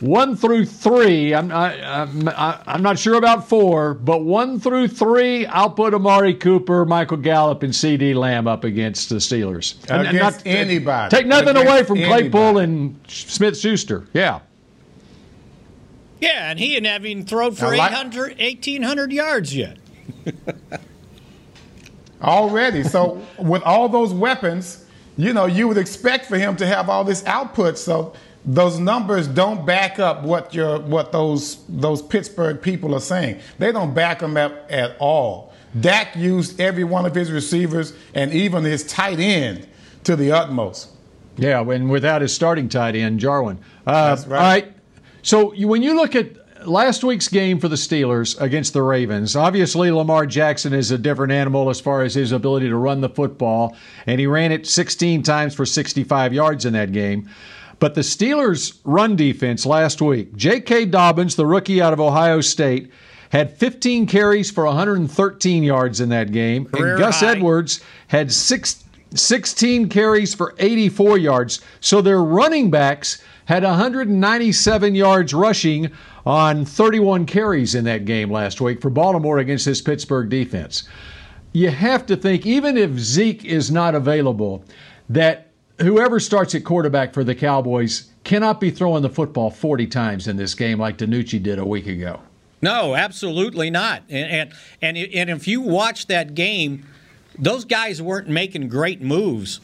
[0.04, 4.90] one through three, I'm, I, I'm, I- I'm not sure about four, but one through
[4.90, 9.76] three, I'll put Amari Cooper, Michael Gallup, and CeeDee Lamb up against the Steelers.
[9.90, 11.16] And- and Against anybody.
[11.16, 14.06] Take nothing Against away from Claypool and Smith Schuster.
[14.14, 14.42] Yeah.
[16.20, 19.78] Yeah, and he hadn't even thrown for like- 800, 1,800 yards yet.
[22.22, 22.84] already.
[22.84, 24.86] So with all those weapons,
[25.16, 27.78] you know, you would expect for him to have all this output.
[27.78, 28.14] So
[28.46, 33.40] those numbers don't back up what your what those those Pittsburgh people are saying.
[33.58, 35.54] They don't back them up at all.
[35.80, 39.68] Dak used every one of his receivers and even his tight end
[40.04, 40.90] to the utmost.
[41.38, 43.60] Yeah, and without his starting tight end, Jarwin.
[43.88, 44.38] Uh, That's right.
[44.38, 44.74] All right.
[45.24, 49.36] So you, when you look at last week's game for the Steelers against the Ravens,
[49.36, 53.10] obviously Lamar Jackson is a different animal as far as his ability to run the
[53.10, 53.76] football,
[54.06, 57.30] and he ran it 16 times for 65 yards in that game.
[57.84, 60.86] But the Steelers' run defense last week, J.K.
[60.86, 62.90] Dobbins, the rookie out of Ohio State,
[63.32, 66.64] had 15 carries for 113 yards in that game.
[66.64, 67.32] Career and Gus high.
[67.32, 71.60] Edwards had six, 16 carries for 84 yards.
[71.82, 75.92] So their running backs had 197 yards rushing
[76.26, 80.88] on 31 carries in that game last week for Baltimore against this Pittsburgh defense.
[81.52, 84.64] You have to think, even if Zeke is not available,
[85.10, 85.43] that
[85.82, 90.38] whoever starts at quarterback for the Cowboys cannot be throwing the football 40 times in
[90.38, 92.22] this game like DiNucci did a week ago.
[92.62, 94.04] No, absolutely not.
[94.10, 96.86] And and and, if you watch that game,
[97.38, 99.60] those guys weren't making great moves.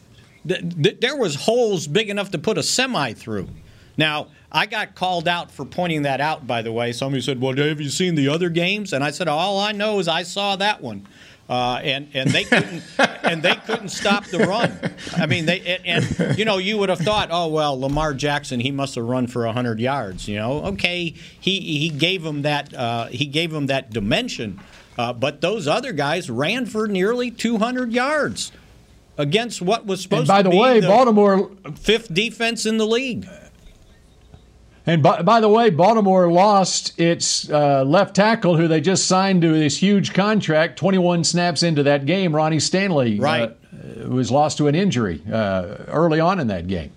[0.46, 3.48] Th- th- There was holes big enough to put a semi through.
[3.96, 6.92] Now, I got called out for pointing that out, by the way.
[6.92, 8.92] Somebody said, Well, have you seen the other games?
[8.92, 11.06] And I said, All I know is I saw that one.
[11.50, 12.80] Uh, and and they couldn't
[13.24, 14.72] and they couldn't stop the run.
[15.16, 18.60] I mean, they and, and, you know you would have thought, oh well, Lamar Jackson
[18.60, 20.28] he must have run for hundred yards.
[20.28, 24.60] You know, okay, he he gave him that uh, he gave him that dimension,
[24.96, 28.52] uh, but those other guys ran for nearly two hundred yards
[29.18, 32.78] against what was supposed and by to the be way, the Baltimore fifth defense in
[32.78, 33.26] the league.
[34.86, 39.42] And by, by, the way, Baltimore lost its uh, left tackle, who they just signed
[39.42, 40.78] to this huge contract.
[40.78, 45.22] 21 snaps into that game, Ronnie Stanley, uh, right, uh, was lost to an injury
[45.30, 46.92] uh, early on in that game.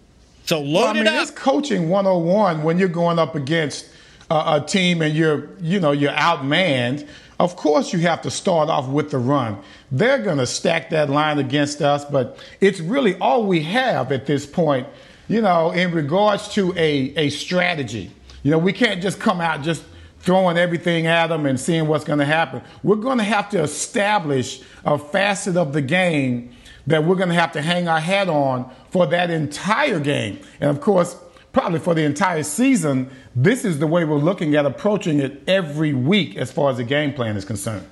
[0.45, 1.21] So load well, I mean, it up.
[1.21, 3.87] It's coaching 101 when you're going up against
[4.29, 7.07] a team and you're, you know, you're outmanned.
[7.39, 9.57] Of course, you have to start off with the run.
[9.91, 14.25] They're going to stack that line against us, but it's really all we have at
[14.25, 14.87] this point
[15.27, 18.11] you know, in regards to a, a strategy.
[18.43, 19.83] You know, we can't just come out just
[20.19, 22.61] throwing everything at them and seeing what's going to happen.
[22.81, 26.53] We're going to have to establish a facet of the game
[26.87, 30.39] that we're going to have to hang our hat on for that entire game.
[30.59, 31.17] And of course,
[31.51, 35.93] probably for the entire season, this is the way we're looking at approaching it every
[35.93, 37.87] week as far as the game plan is concerned.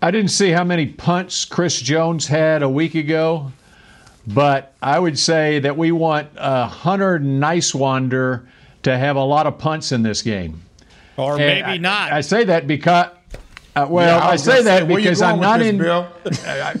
[0.00, 3.52] I didn't see how many punts Chris Jones had a week ago.
[4.26, 8.46] But I would say that we want uh, Hunter Niswander
[8.84, 10.62] to have a lot of punts in this game.
[11.16, 12.12] Or and maybe I, not.
[12.12, 13.10] I say that because.
[13.74, 15.78] Uh, well, yeah, I, I say that say, because I'm not this, in.
[15.78, 16.06] Bill?
[16.46, 16.74] I,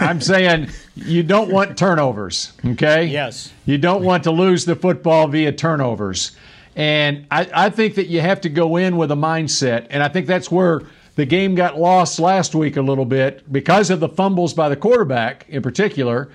[0.00, 3.06] am saying you don't want turnovers, okay?
[3.06, 3.52] Yes.
[3.66, 6.36] You don't want to lose the football via turnovers.
[6.76, 9.88] And I, I think that you have to go in with a mindset.
[9.90, 10.82] And I think that's where
[11.16, 14.76] the game got lost last week a little bit because of the fumbles by the
[14.76, 16.30] quarterback in particular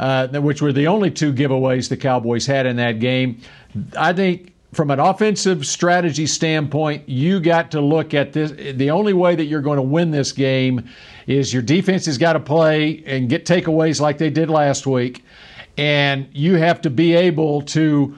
[0.00, 3.38] uh, which were the only two giveaways the Cowboys had in that game.
[3.96, 8.50] I think from an offensive strategy standpoint, you got to look at this.
[8.50, 10.88] The only way that you're going to win this game
[11.26, 15.22] is your defense has got to play and get takeaways like they did last week,
[15.76, 18.16] and you have to be able to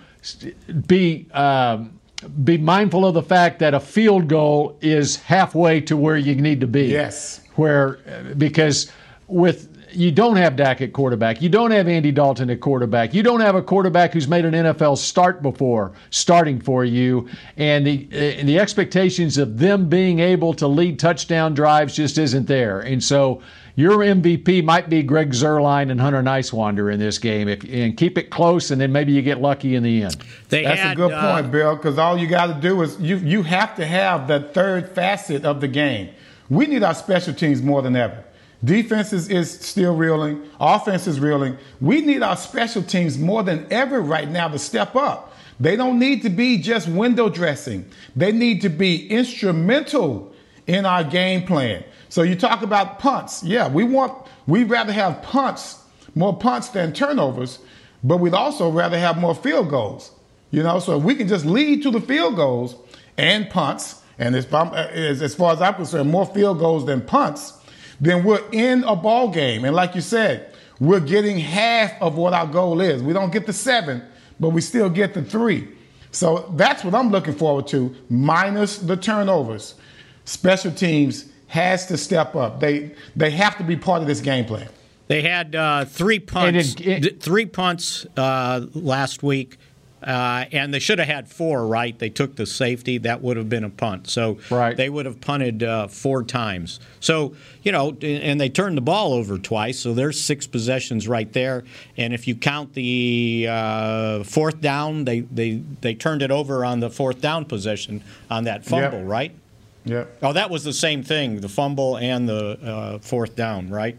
[0.87, 1.27] be.
[1.33, 1.99] Um,
[2.45, 6.61] be mindful of the fact that a field goal is halfway to where you need
[6.61, 6.85] to be.
[6.85, 7.41] Yes.
[7.57, 7.99] Where
[8.39, 8.93] because
[9.27, 11.43] with you don't have Dak at quarterback.
[11.43, 13.15] You don't have Andy Dalton at quarterback.
[13.15, 17.87] You don't have a quarterback who's made an NFL start before starting for you, and
[17.87, 22.81] the and the expectations of them being able to lead touchdown drives just isn't there.
[22.81, 23.43] And so
[23.75, 28.19] your MVP might be Greg Zuerlein and Hunter Niswander in this game, if, and keep
[28.19, 30.17] it close, and then maybe you get lucky in the end.
[30.51, 33.01] They That's had, a good uh, point, Bill, because all you got to do is
[33.01, 36.11] you you have to have that third facet of the game.
[36.51, 38.25] We need our special teams more than ever.
[38.65, 40.49] Defense is, is still reeling.
[40.61, 41.59] Offense is reeling.
[41.81, 45.33] We need our special teams more than ever right now to step up.
[45.59, 47.85] They don't need to be just window dressing.
[48.15, 50.33] They need to be instrumental
[50.67, 51.85] in our game plan.
[52.09, 53.43] So you talk about punts.
[53.43, 55.83] Yeah, we want we'd rather have punts,
[56.15, 57.59] more punts than turnovers,
[58.05, 60.13] but we'd also rather have more field goals.
[60.51, 62.77] You know, so if we can just lead to the field goals
[63.17, 67.55] and punts, and as, uh, as far as I'm concerned, more field goals than punts
[68.03, 69.65] then we're in a ball game.
[69.65, 73.01] And like you said, we're getting half of what our goal is.
[73.01, 74.03] We don't get the seven,
[74.41, 75.69] but we still get the three.
[76.11, 79.77] So that's what I'm looking forward to, minus the turnovers.
[80.25, 82.59] Special teams has to step up.
[82.61, 84.69] They they have to be part of this game plan.
[85.07, 89.59] They had uh, three punts, it, it, three punts uh, last week.
[90.03, 91.99] Uh, and they should have had four, right?
[91.99, 92.99] They took the safety.
[92.99, 94.09] That would have been a punt.
[94.09, 94.77] So right.
[94.77, 96.81] they would have punted uh, four times.
[97.01, 99.79] So, you know, and they turned the ball over twice.
[99.79, 101.65] So there's six possessions right there.
[101.97, 106.81] And if you count the uh, fourth down, they, they, they turned it over on
[106.81, 109.09] the fourth down possession on that fumble, yep.
[109.09, 109.37] right?
[109.85, 110.05] Yeah.
[110.23, 113.97] Oh, that was the same thing the fumble and the uh, fourth down, right?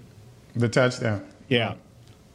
[0.55, 1.27] The touchdown.
[1.49, 1.75] Yeah.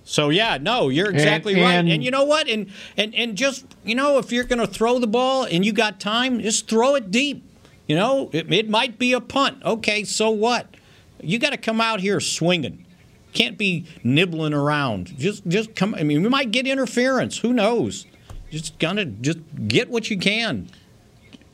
[0.08, 1.74] So yeah, no, you're exactly and, right.
[1.74, 2.48] And, and you know what?
[2.48, 5.72] And and and just you know, if you're going to throw the ball and you
[5.72, 7.44] got time, just throw it deep.
[7.86, 9.62] You know, it, it might be a punt.
[9.62, 10.74] Okay, so what?
[11.22, 12.86] You got to come out here swinging.
[13.34, 15.18] Can't be nibbling around.
[15.18, 15.94] Just just come.
[15.94, 17.36] I mean, we might get interference.
[17.38, 18.06] Who knows?
[18.50, 20.70] Just gonna just get what you can.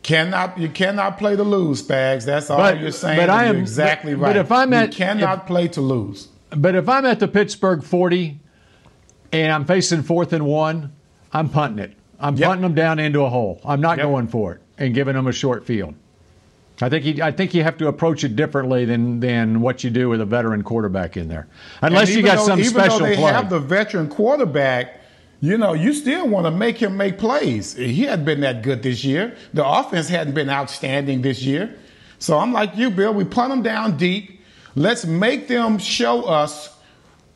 [0.04, 2.24] Cannot you cannot play to lose, Spags.
[2.24, 3.18] That's all but, you're saying.
[3.18, 4.28] But I am exactly but, right.
[4.28, 6.28] But if I'm at, you cannot if, play to lose.
[6.50, 8.38] But if I'm at the Pittsburgh 40
[9.34, 10.92] and I'm facing fourth and one,
[11.32, 11.96] I'm punting it.
[12.20, 12.48] I'm yep.
[12.48, 13.60] punting them down into a hole.
[13.64, 14.06] I'm not yep.
[14.06, 15.94] going for it and giving them a short field.
[16.80, 19.90] I think you, I think you have to approach it differently than than what you
[19.90, 21.46] do with a veteran quarterback in there,
[21.82, 23.32] unless you got though, some even special though they play.
[23.32, 25.00] have the veteran quarterback,
[25.40, 27.74] you know, you still want to make him make plays.
[27.74, 29.36] He hadn't been that good this year.
[29.52, 31.76] The offense hadn't been outstanding this year.
[32.18, 33.14] So I'm like you, Bill.
[33.14, 34.40] We punt them down deep.
[34.74, 36.73] Let's make them show us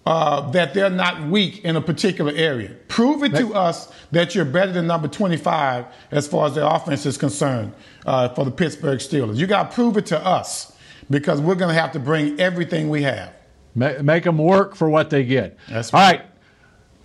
[0.09, 2.71] uh, that they're not weak in a particular area.
[2.89, 7.05] Prove it to us that you're better than number 25 as far as the offense
[7.05, 7.75] is concerned
[8.07, 9.37] uh, for the Pittsburgh Steelers.
[9.37, 10.73] You got to prove it to us
[11.11, 13.35] because we're going to have to bring everything we have.
[13.75, 15.59] Make them work for what they get.
[15.69, 16.01] That's right.
[16.01, 16.27] All right.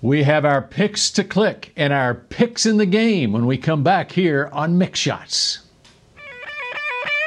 [0.01, 3.83] We have our picks to click and our picks in the game when we come
[3.83, 5.62] back here on Mick Shots.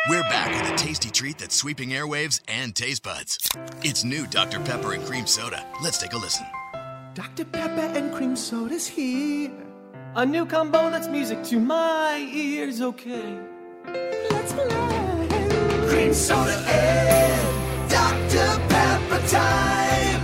[0.09, 3.51] We're back with a tasty treat that's sweeping airwaves and taste buds.
[3.83, 4.61] It's new Dr.
[4.61, 5.67] Pepper and Cream Soda.
[5.83, 6.47] Let's take a listen.
[7.15, 7.45] Dr.
[7.45, 9.51] Pepper and cream soda's here.
[10.15, 13.37] A new combo that's music to my ears, okay.
[14.31, 14.69] Let's play.
[15.89, 18.61] Cream soda and Dr.
[18.69, 20.16] Pepper time.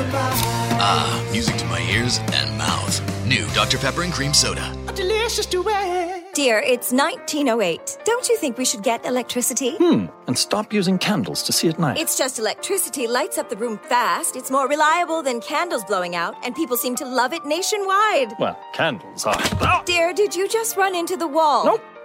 [0.00, 3.26] Ah, music to my ears and mouth.
[3.26, 3.78] New Dr.
[3.78, 4.72] Pepper and Cream Soda.
[4.86, 6.32] A delicious duet.
[6.34, 7.98] Dear, it's 1908.
[8.04, 9.76] Don't you think we should get electricity?
[9.76, 11.98] Hmm, and stop using candles to see at night.
[11.98, 14.36] It's just electricity lights up the room fast.
[14.36, 18.34] It's more reliable than candles blowing out, and people seem to love it nationwide.
[18.38, 19.82] Well, candles are.
[19.84, 21.64] Dear, did you just run into the wall?
[21.64, 21.82] Nope.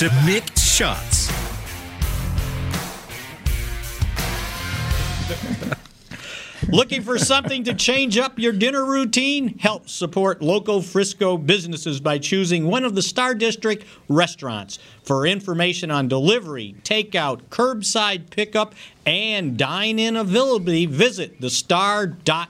[0.00, 1.30] to Mick Shots.
[6.70, 9.58] Looking for something to change up your dinner routine?
[9.58, 14.78] Help support local Frisco businesses by choosing one of the Star District restaurants.
[15.02, 18.74] For information on delivery, takeout, curbside pickup,
[19.04, 22.48] and dine-in availability, visit the star dot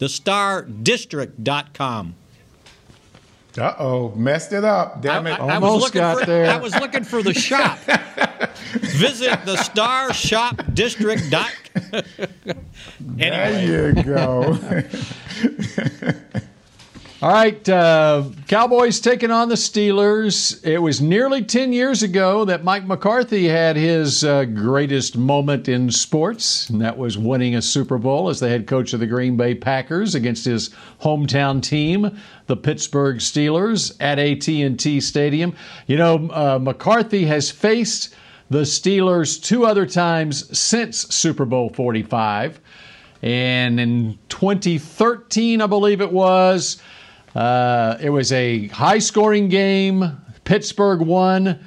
[0.00, 2.14] thestardistrict.com.
[3.58, 5.02] Uh oh, messed it up.
[5.02, 5.40] Damn it.
[5.40, 7.78] I, I was looking for, I was looking for the shop.
[8.72, 11.30] Visit the Star Shop District.
[11.30, 11.52] Dot.
[13.00, 14.58] There you go.
[17.20, 20.64] All right, uh, Cowboys taking on the Steelers.
[20.64, 25.90] It was nearly 10 years ago that Mike McCarthy had his uh, greatest moment in
[25.90, 29.36] sports, and that was winning a Super Bowl as the head coach of the Green
[29.36, 32.16] Bay Packers against his hometown team,
[32.46, 35.56] the Pittsburgh Steelers, at AT&T Stadium.
[35.88, 38.14] You know, uh, McCarthy has faced
[38.48, 42.60] the Steelers two other times since Super Bowl 45.
[43.22, 46.80] And in 2013, I believe it was,
[47.34, 50.20] uh, it was a high scoring game.
[50.44, 51.60] Pittsburgh won,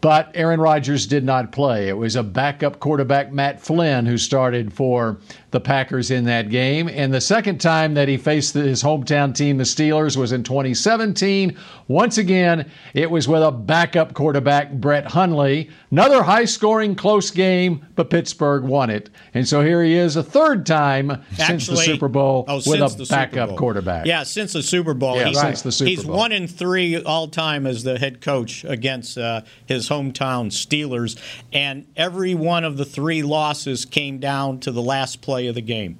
[0.00, 1.88] but Aaron Rodgers did not play.
[1.88, 5.18] It was a backup quarterback, Matt Flynn, who started for
[5.56, 6.86] the Packers in that game.
[6.86, 11.56] And the second time that he faced his hometown team, the Steelers, was in 2017.
[11.88, 15.70] Once again, it was with a backup quarterback, Brett Hundley.
[15.90, 19.08] Another high scoring, close game, but Pittsburgh won it.
[19.32, 23.06] And so here he is a third time since the Super Bowl oh, with a
[23.08, 24.04] backup quarterback.
[24.04, 25.16] Yeah, since the Super Bowl.
[25.16, 26.18] Yeah, he's, since the Super he's Bowl.
[26.18, 31.18] one in three all time as the head coach against uh, his hometown Steelers,
[31.50, 35.62] and every one of the three losses came down to the last play of the
[35.62, 35.98] game.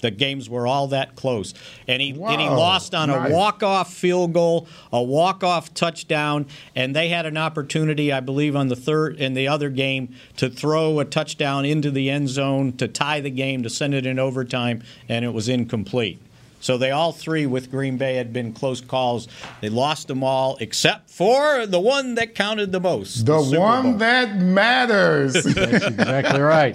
[0.00, 1.54] The games were all that close,
[1.88, 3.30] and he and he lost on nice.
[3.30, 6.46] a walk-off field goal, a walk-off touchdown,
[6.76, 10.48] and they had an opportunity, I believe, on the third in the other game to
[10.48, 14.20] throw a touchdown into the end zone to tie the game to send it in
[14.20, 16.20] overtime, and it was incomplete.
[16.60, 19.28] So they all three with Green Bay had been close calls.
[19.60, 23.26] They lost them all except for the one that counted the most.
[23.26, 23.98] The Super one Bowl.
[23.98, 25.34] that matters.
[25.44, 26.74] That's exactly right.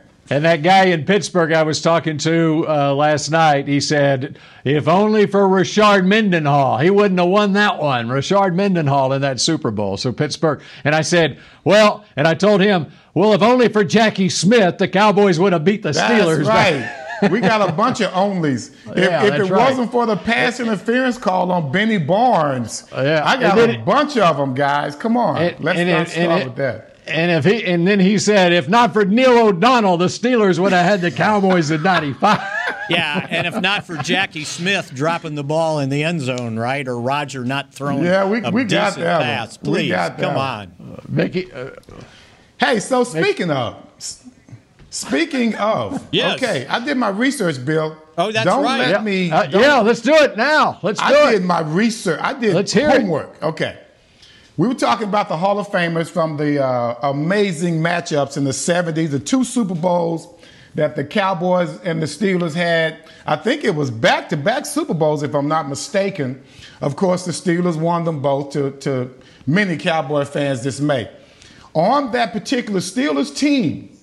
[0.30, 4.86] And that guy in Pittsburgh I was talking to uh, last night, he said, if
[4.86, 8.08] only for Rashard Mendenhall, he wouldn't have won that one.
[8.08, 9.96] Rashard Mendenhall in that Super Bowl.
[9.96, 10.60] So Pittsburgh.
[10.84, 14.86] And I said, well, and I told him, well, if only for Jackie Smith, the
[14.88, 16.44] Cowboys would have beat the Steelers.
[16.44, 17.30] That's right.
[17.30, 18.74] we got a bunch of onlys.
[18.90, 19.70] If, Yeah, if it right.
[19.70, 23.22] wasn't for the pass interference call on Benny Barnes, yeah.
[23.24, 24.94] I got And a bunch of them, guys.
[24.94, 25.38] Come on.
[25.38, 26.87] And- Let's not start it- with that.
[27.08, 30.72] And if he and then he said, if not for Neil O'Donnell, the Steelers would
[30.72, 32.40] have had the Cowboys in '95.
[32.90, 36.88] Yeah, and if not for Jackie Smith dropping the ball in the end zone, right,
[36.88, 39.26] or Roger not throwing Yeah, we- a we got decent that one.
[39.26, 40.72] pass, We please, got that come one.
[40.80, 41.02] on.
[41.06, 41.68] Mickey, uh,
[42.58, 43.76] Hey, so speaking of,
[44.90, 46.36] speaking of, Yes.
[46.42, 47.94] okay, I did my research, Bill.
[48.16, 48.78] Oh, that's don't right.
[48.78, 49.00] Let Yeah.
[49.02, 49.30] me.
[49.30, 50.78] Uh, don't- yeah, let's do it now.
[50.82, 51.32] Let's do I it.
[51.32, 52.20] did my research.
[52.22, 53.00] I did Let's hear it.
[53.02, 53.42] homework.
[53.42, 53.76] Okay.
[54.58, 58.50] We were talking about the Hall of Famers from the uh, amazing matchups in the
[58.50, 60.26] 70s, the two Super Bowls
[60.74, 63.08] that the Cowboys and the Steelers had.
[63.24, 66.42] I think it was back to back Super Bowls, if I'm not mistaken.
[66.80, 69.14] Of course, the Steelers won them both to, to
[69.46, 71.08] many Cowboy fans' dismay.
[71.74, 73.96] On that particular Steelers team,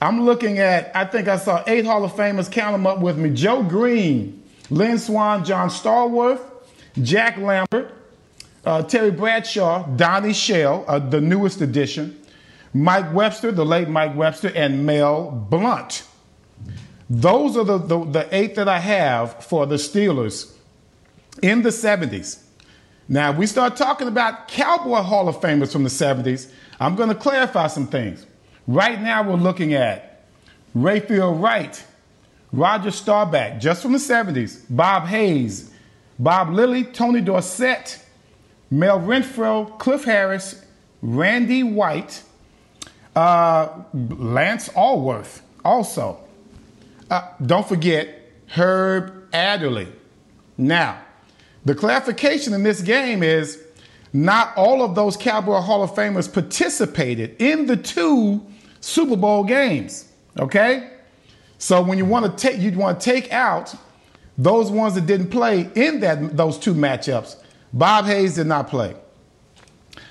[0.00, 3.18] I'm looking at, I think I saw eight Hall of Famers, count them up with
[3.18, 6.40] me Joe Greene, Lynn Swann, John Stallworth,
[7.02, 8.03] Jack Lambert,
[8.64, 12.20] uh, Terry Bradshaw, Donnie Shell, uh, the newest addition,
[12.72, 16.04] Mike Webster, the late Mike Webster, and Mel Blount.
[17.08, 20.52] Those are the, the, the eight that I have for the Steelers
[21.42, 22.42] in the 70s.
[23.08, 26.50] Now, if we start talking about Cowboy Hall of Famers from the 70s,
[26.80, 28.26] I'm going to clarify some things.
[28.66, 30.24] Right now, we're looking at
[30.74, 31.84] Rayfield Wright,
[32.52, 35.70] Roger Staubach, just from the 70s, Bob Hayes,
[36.18, 38.03] Bob Lilly, Tony Dorsett,
[38.70, 40.64] Mel Renfro, Cliff Harris,
[41.02, 42.22] Randy White,
[43.14, 46.18] uh, Lance Alworth, also.
[47.10, 48.08] Uh, don't forget
[48.48, 49.88] Herb Adderley.
[50.56, 51.00] Now,
[51.64, 53.62] the clarification in this game is
[54.12, 58.44] not all of those Cowboy Hall of Famers participated in the two
[58.80, 60.08] Super Bowl games.
[60.38, 60.90] Okay?
[61.58, 63.74] So when you want to take you want to take out
[64.36, 67.36] those ones that didn't play in that those two matchups.
[67.74, 68.94] Bob Hayes did not play.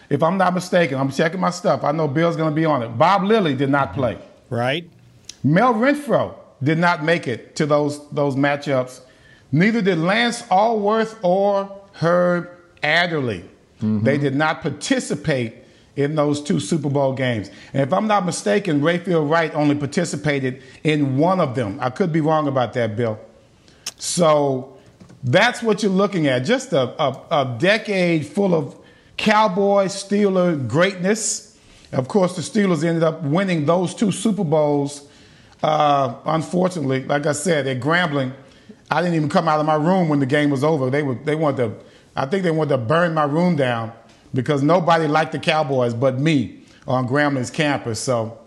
[0.09, 1.83] If I'm not mistaken, I'm checking my stuff.
[1.83, 2.89] I know Bill's going to be on it.
[2.89, 4.17] Bob Lilly did not play.
[4.49, 4.87] Right.
[5.43, 9.01] Mel Renfro did not make it to those those matchups.
[9.51, 12.49] Neither did Lance Alworth or Herb
[12.83, 13.45] Adderley.
[13.77, 14.03] Mm-hmm.
[14.03, 15.55] They did not participate
[15.95, 17.49] in those two Super Bowl games.
[17.73, 21.77] And if I'm not mistaken, Rayfield Wright only participated in one of them.
[21.79, 23.19] I could be wrong about that, Bill.
[23.97, 24.72] So
[25.23, 26.39] that's what you're looking at.
[26.39, 28.75] Just a, a, a decade full of
[29.17, 31.57] Cowboy Steeler greatness.
[31.91, 35.07] Of course, the Steelers ended up winning those two Super Bowls.
[35.61, 38.33] Uh, unfortunately, like I said, at Grambling,
[38.91, 40.89] I didn't even come out of my room when the game was over.
[40.89, 43.93] They were they wanted to, I think they wanted to burn my room down
[44.33, 47.99] because nobody liked the Cowboys but me on Grambling's campus.
[47.99, 48.37] So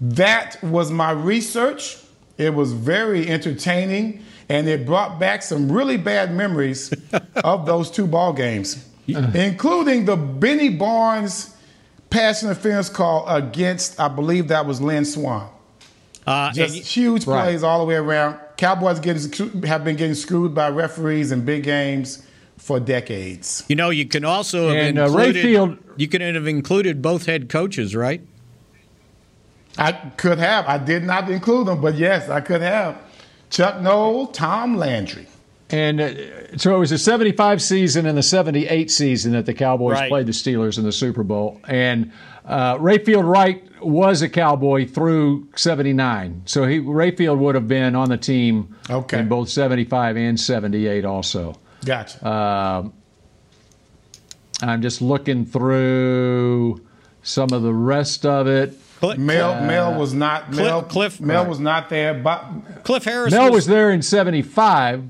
[0.00, 1.98] that was my research.
[2.38, 6.92] It was very entertaining, and it brought back some really bad memories
[7.36, 11.54] of those two ball games, including the Benny Barnes
[12.10, 15.48] pass interference call against, I believe that was Lynn Swann.
[16.26, 17.44] Uh, Just and- huge Right.
[17.44, 18.38] plays all the way around.
[18.56, 22.24] Cowboys getting have been getting screwed by referees in big games
[22.56, 23.64] for decades.
[23.68, 25.44] You know, you can also have And, uh, included.
[25.44, 28.20] Rayfield- you could have included both head coaches, right?
[29.76, 30.66] I could have.
[30.68, 32.96] I did not include them, but yes, I could have.
[33.54, 35.28] Chuck Noll, Tom Landry.
[35.70, 39.92] And uh, so it was the 75 season and the 78 season that the Cowboys
[39.94, 40.08] Right.
[40.08, 41.60] played the Steelers in the Super Bowl.
[41.68, 42.10] And
[42.44, 46.42] uh, Rayfield Wright was a Cowboy through 79.
[46.46, 49.20] So he Rayfield would have been on the team Okay.
[49.20, 51.58] in both 75 and 78 also.
[51.84, 52.28] Gotcha.
[52.28, 52.92] Um
[54.62, 56.80] I'm just looking through
[57.22, 58.74] some of the rest of it.
[59.18, 61.48] Mel Uh, Mel was not Cliff- Mel Cliff- Mel right.
[61.48, 62.14] was not there.
[62.14, 62.44] But
[62.84, 63.32] Cliff Harris.
[63.32, 65.02] Mel was there in 75.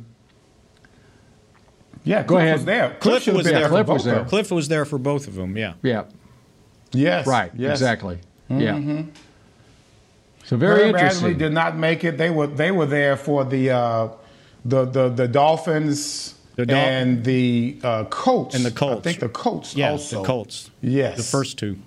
[2.04, 2.54] Yeah, Go Cliff ahead.
[2.56, 2.96] was there.
[3.00, 3.62] Cliff should have was been there.
[3.64, 4.18] for Cliff both was of there.
[4.20, 4.28] them.
[4.28, 5.56] Cliff was there for both of them.
[5.56, 5.74] Yeah.
[5.82, 6.04] Yeah.
[6.92, 7.26] Yes.
[7.26, 7.50] Right.
[7.56, 7.72] Yes.
[7.72, 8.18] Exactly.
[8.50, 8.60] Mhm.
[8.60, 9.02] Yeah.
[10.44, 11.24] So very Herb interesting.
[11.30, 12.18] Adderley did not make it.
[12.18, 14.08] They were they were there for the uh,
[14.66, 18.98] the, the the Dolphins The Dol- and the uh, Colts And the Colts.
[18.98, 20.20] I think the Colts Yeah, also.
[20.20, 20.70] the Colts.
[20.82, 21.16] Yes.
[21.16, 21.78] The first two.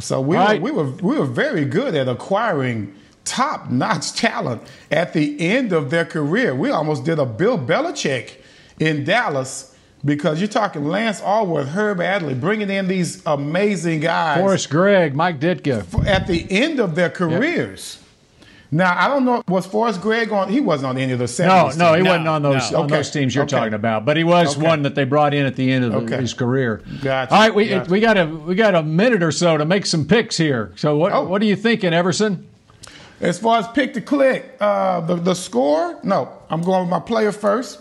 [0.00, 0.60] So we Right.
[0.60, 2.92] were, we were we were very good at acquiring
[3.24, 6.54] top notch talent at the end of their career.
[6.54, 8.32] We almost did a Bill Belichick
[8.78, 9.74] in Dallas
[10.04, 14.40] because you're talking Lance Alworth, Herb Adderley, bringing in these amazing guys.
[14.40, 16.06] Forrest Gregg, Mike Ditka.
[16.06, 17.96] At the end of their careers.
[17.98, 18.03] Yep.
[18.70, 19.42] Now I don't know.
[19.48, 20.48] Was Forrest Gregg on?
[20.48, 21.76] He wasn't on any of the 70s.
[21.76, 22.78] No, no, he no, wasn't on those no.
[22.78, 22.96] on okay.
[22.96, 23.56] those teams you're okay.
[23.56, 24.04] talking about.
[24.04, 24.66] But he was okay.
[24.66, 26.82] one that they brought in at the end of his career.
[27.02, 27.32] Gotcha.
[27.32, 27.90] All right, we gotcha.
[27.90, 30.72] we got a we got a minute or so to make some picks here.
[30.76, 31.24] So what oh.
[31.24, 32.48] what are you thinking, Everson?
[33.20, 35.98] As far as pick to click, uh, the the score.
[36.02, 37.80] No, I'm going with my player first.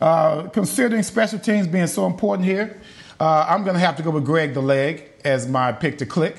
[0.00, 2.78] Uh, considering special teams being so important here,
[3.20, 6.06] uh, I'm going to have to go with Greg the Leg as my pick to
[6.06, 6.36] click.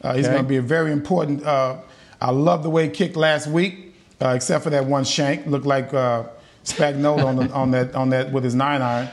[0.00, 1.78] Uh, he's going to be a very important uh,
[2.22, 5.44] I love the way he kicked last week, uh, except for that one shank.
[5.46, 6.24] Looked like uh,
[6.64, 9.08] Spagnuolo on, the, on, that, on that with his nine iron.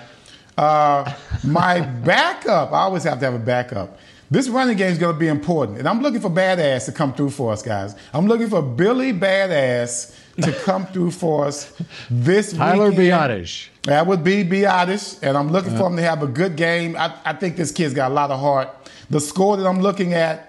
[0.55, 1.11] Uh,
[1.43, 3.97] my backup, I always have to have a backup.
[4.29, 5.79] This running game is going to be important.
[5.79, 7.95] And I'm looking for Badass to come through for us, guys.
[8.13, 11.73] I'm looking for Billy Badass to come through for us
[12.11, 12.59] this week.
[12.59, 13.69] Tyler Biadasz.
[13.83, 15.23] That would be Biadasz.
[15.23, 16.95] And I'm looking for him to have a good game.
[16.95, 18.69] I, I think this kid's got a lot of heart.
[19.09, 20.48] The score that I'm looking at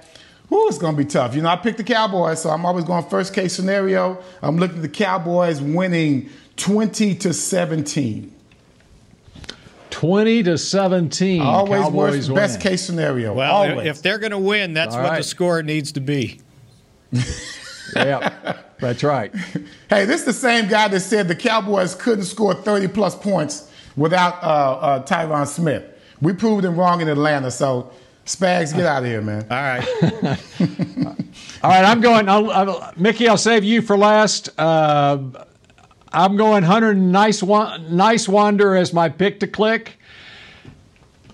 [0.52, 1.34] Ooh, it's going to be tough.
[1.34, 4.22] You know, I picked the Cowboys, so I'm always going first case scenario.
[4.42, 8.34] I'm looking at the Cowboys winning 20 to 17.
[9.90, 11.40] 20 to 17.
[11.42, 12.62] Always Cowboys best win.
[12.72, 13.32] case scenario.
[13.34, 13.86] Well, always.
[13.86, 15.16] if they're going to win, that's All what right.
[15.18, 16.40] the score needs to be.
[17.94, 19.32] yeah, that's right.
[19.90, 23.68] Hey, this is the same guy that said the Cowboys couldn't score 30 plus points
[23.96, 25.82] without uh, uh, Tyron Smith.
[26.20, 27.90] We proved him wrong in Atlanta, so
[28.34, 29.46] Spags, get out of here, man.
[29.50, 29.86] All right.
[31.62, 32.28] All right, I'm going.
[32.28, 34.48] I'll, I'll, Mickey, I'll save you for last.
[34.58, 35.18] Uh,
[36.12, 39.98] I'm going Hunter Nice Nice Wander as my pick to click,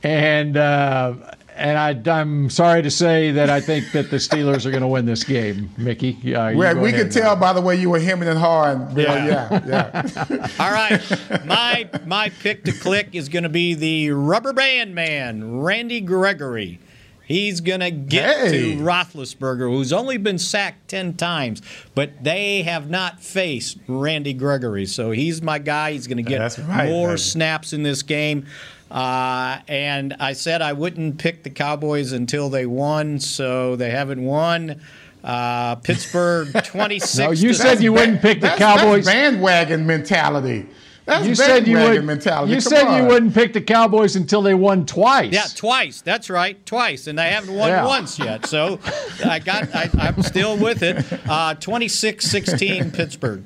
[0.03, 1.15] and uh,
[1.57, 4.89] and I, am sorry to say that I think that the Steelers are going to
[4.89, 6.35] win this game, Mickey.
[6.35, 8.89] Uh, well, we could tell by the way you were hemming and hawing.
[8.97, 9.65] Yeah, yeah.
[9.67, 10.49] yeah.
[10.61, 15.61] All right, my my pick to click is going to be the rubber band man,
[15.61, 16.79] Randy Gregory.
[17.27, 18.77] He's going to get hey.
[18.77, 21.61] to Roethlisberger, who's only been sacked 10 times,
[21.95, 24.87] but they have not faced Randy Gregory.
[24.87, 25.93] So he's my guy.
[25.93, 27.19] He's going to get right, more baby.
[27.19, 28.47] snaps in this game.
[28.91, 34.25] Uh, and I said I wouldn't pick the Cowboys until they won, so they haven't
[34.25, 34.81] won.
[35.25, 37.19] Uh, Pittsburgh 26.
[37.19, 39.05] no, you said you wouldn't pick the Cowboys.
[39.05, 40.67] bandwagon mentality.
[41.07, 42.05] That's you said you would.
[42.05, 42.53] Mentality.
[42.53, 43.01] You Come said on.
[43.01, 45.33] you wouldn't pick the Cowboys until they won twice.
[45.33, 46.01] Yeah, twice.
[46.01, 47.87] That's right, twice, and they haven't won yeah.
[47.87, 48.47] once yet.
[48.47, 48.81] So
[49.25, 49.73] I got.
[49.75, 50.97] I, am still with it.
[51.29, 53.45] Uh, 26-16 Pittsburgh.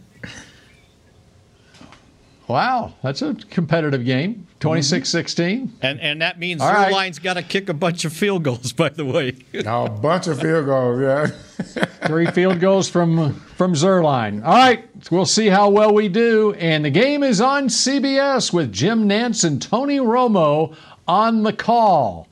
[2.51, 4.47] Wow, that's a competitive game.
[4.61, 5.35] 26-16.
[5.63, 5.67] Mm-hmm.
[5.83, 7.23] And and that means All Zuerlein's right.
[7.23, 9.35] got to kick a bunch of field goals, by the way.
[9.55, 11.27] a bunch of field goals, yeah.
[12.07, 14.45] Three field goals from from Zerline.
[14.45, 16.53] All right, we'll see how well we do.
[16.55, 20.75] And the game is on CBS with Jim Nantz and Tony Romo
[21.07, 22.29] on the call.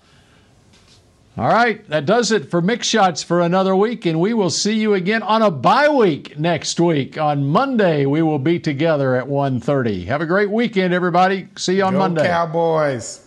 [1.38, 4.74] All right, that does it for Mick Shots for another week, and we will see
[4.74, 7.16] you again on a bye week next week.
[7.16, 10.06] On Monday, we will be together at 1.30.
[10.06, 11.46] Have a great weekend, everybody.
[11.56, 12.26] See you on Go Monday.
[12.26, 13.24] Cowboys.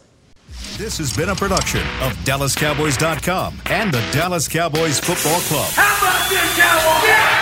[0.77, 5.71] This has been a production of DallasCowboys.com and the Dallas Cowboys Football Club.
[5.71, 7.07] How about this, Cowboys?
[7.07, 7.40] Yeah!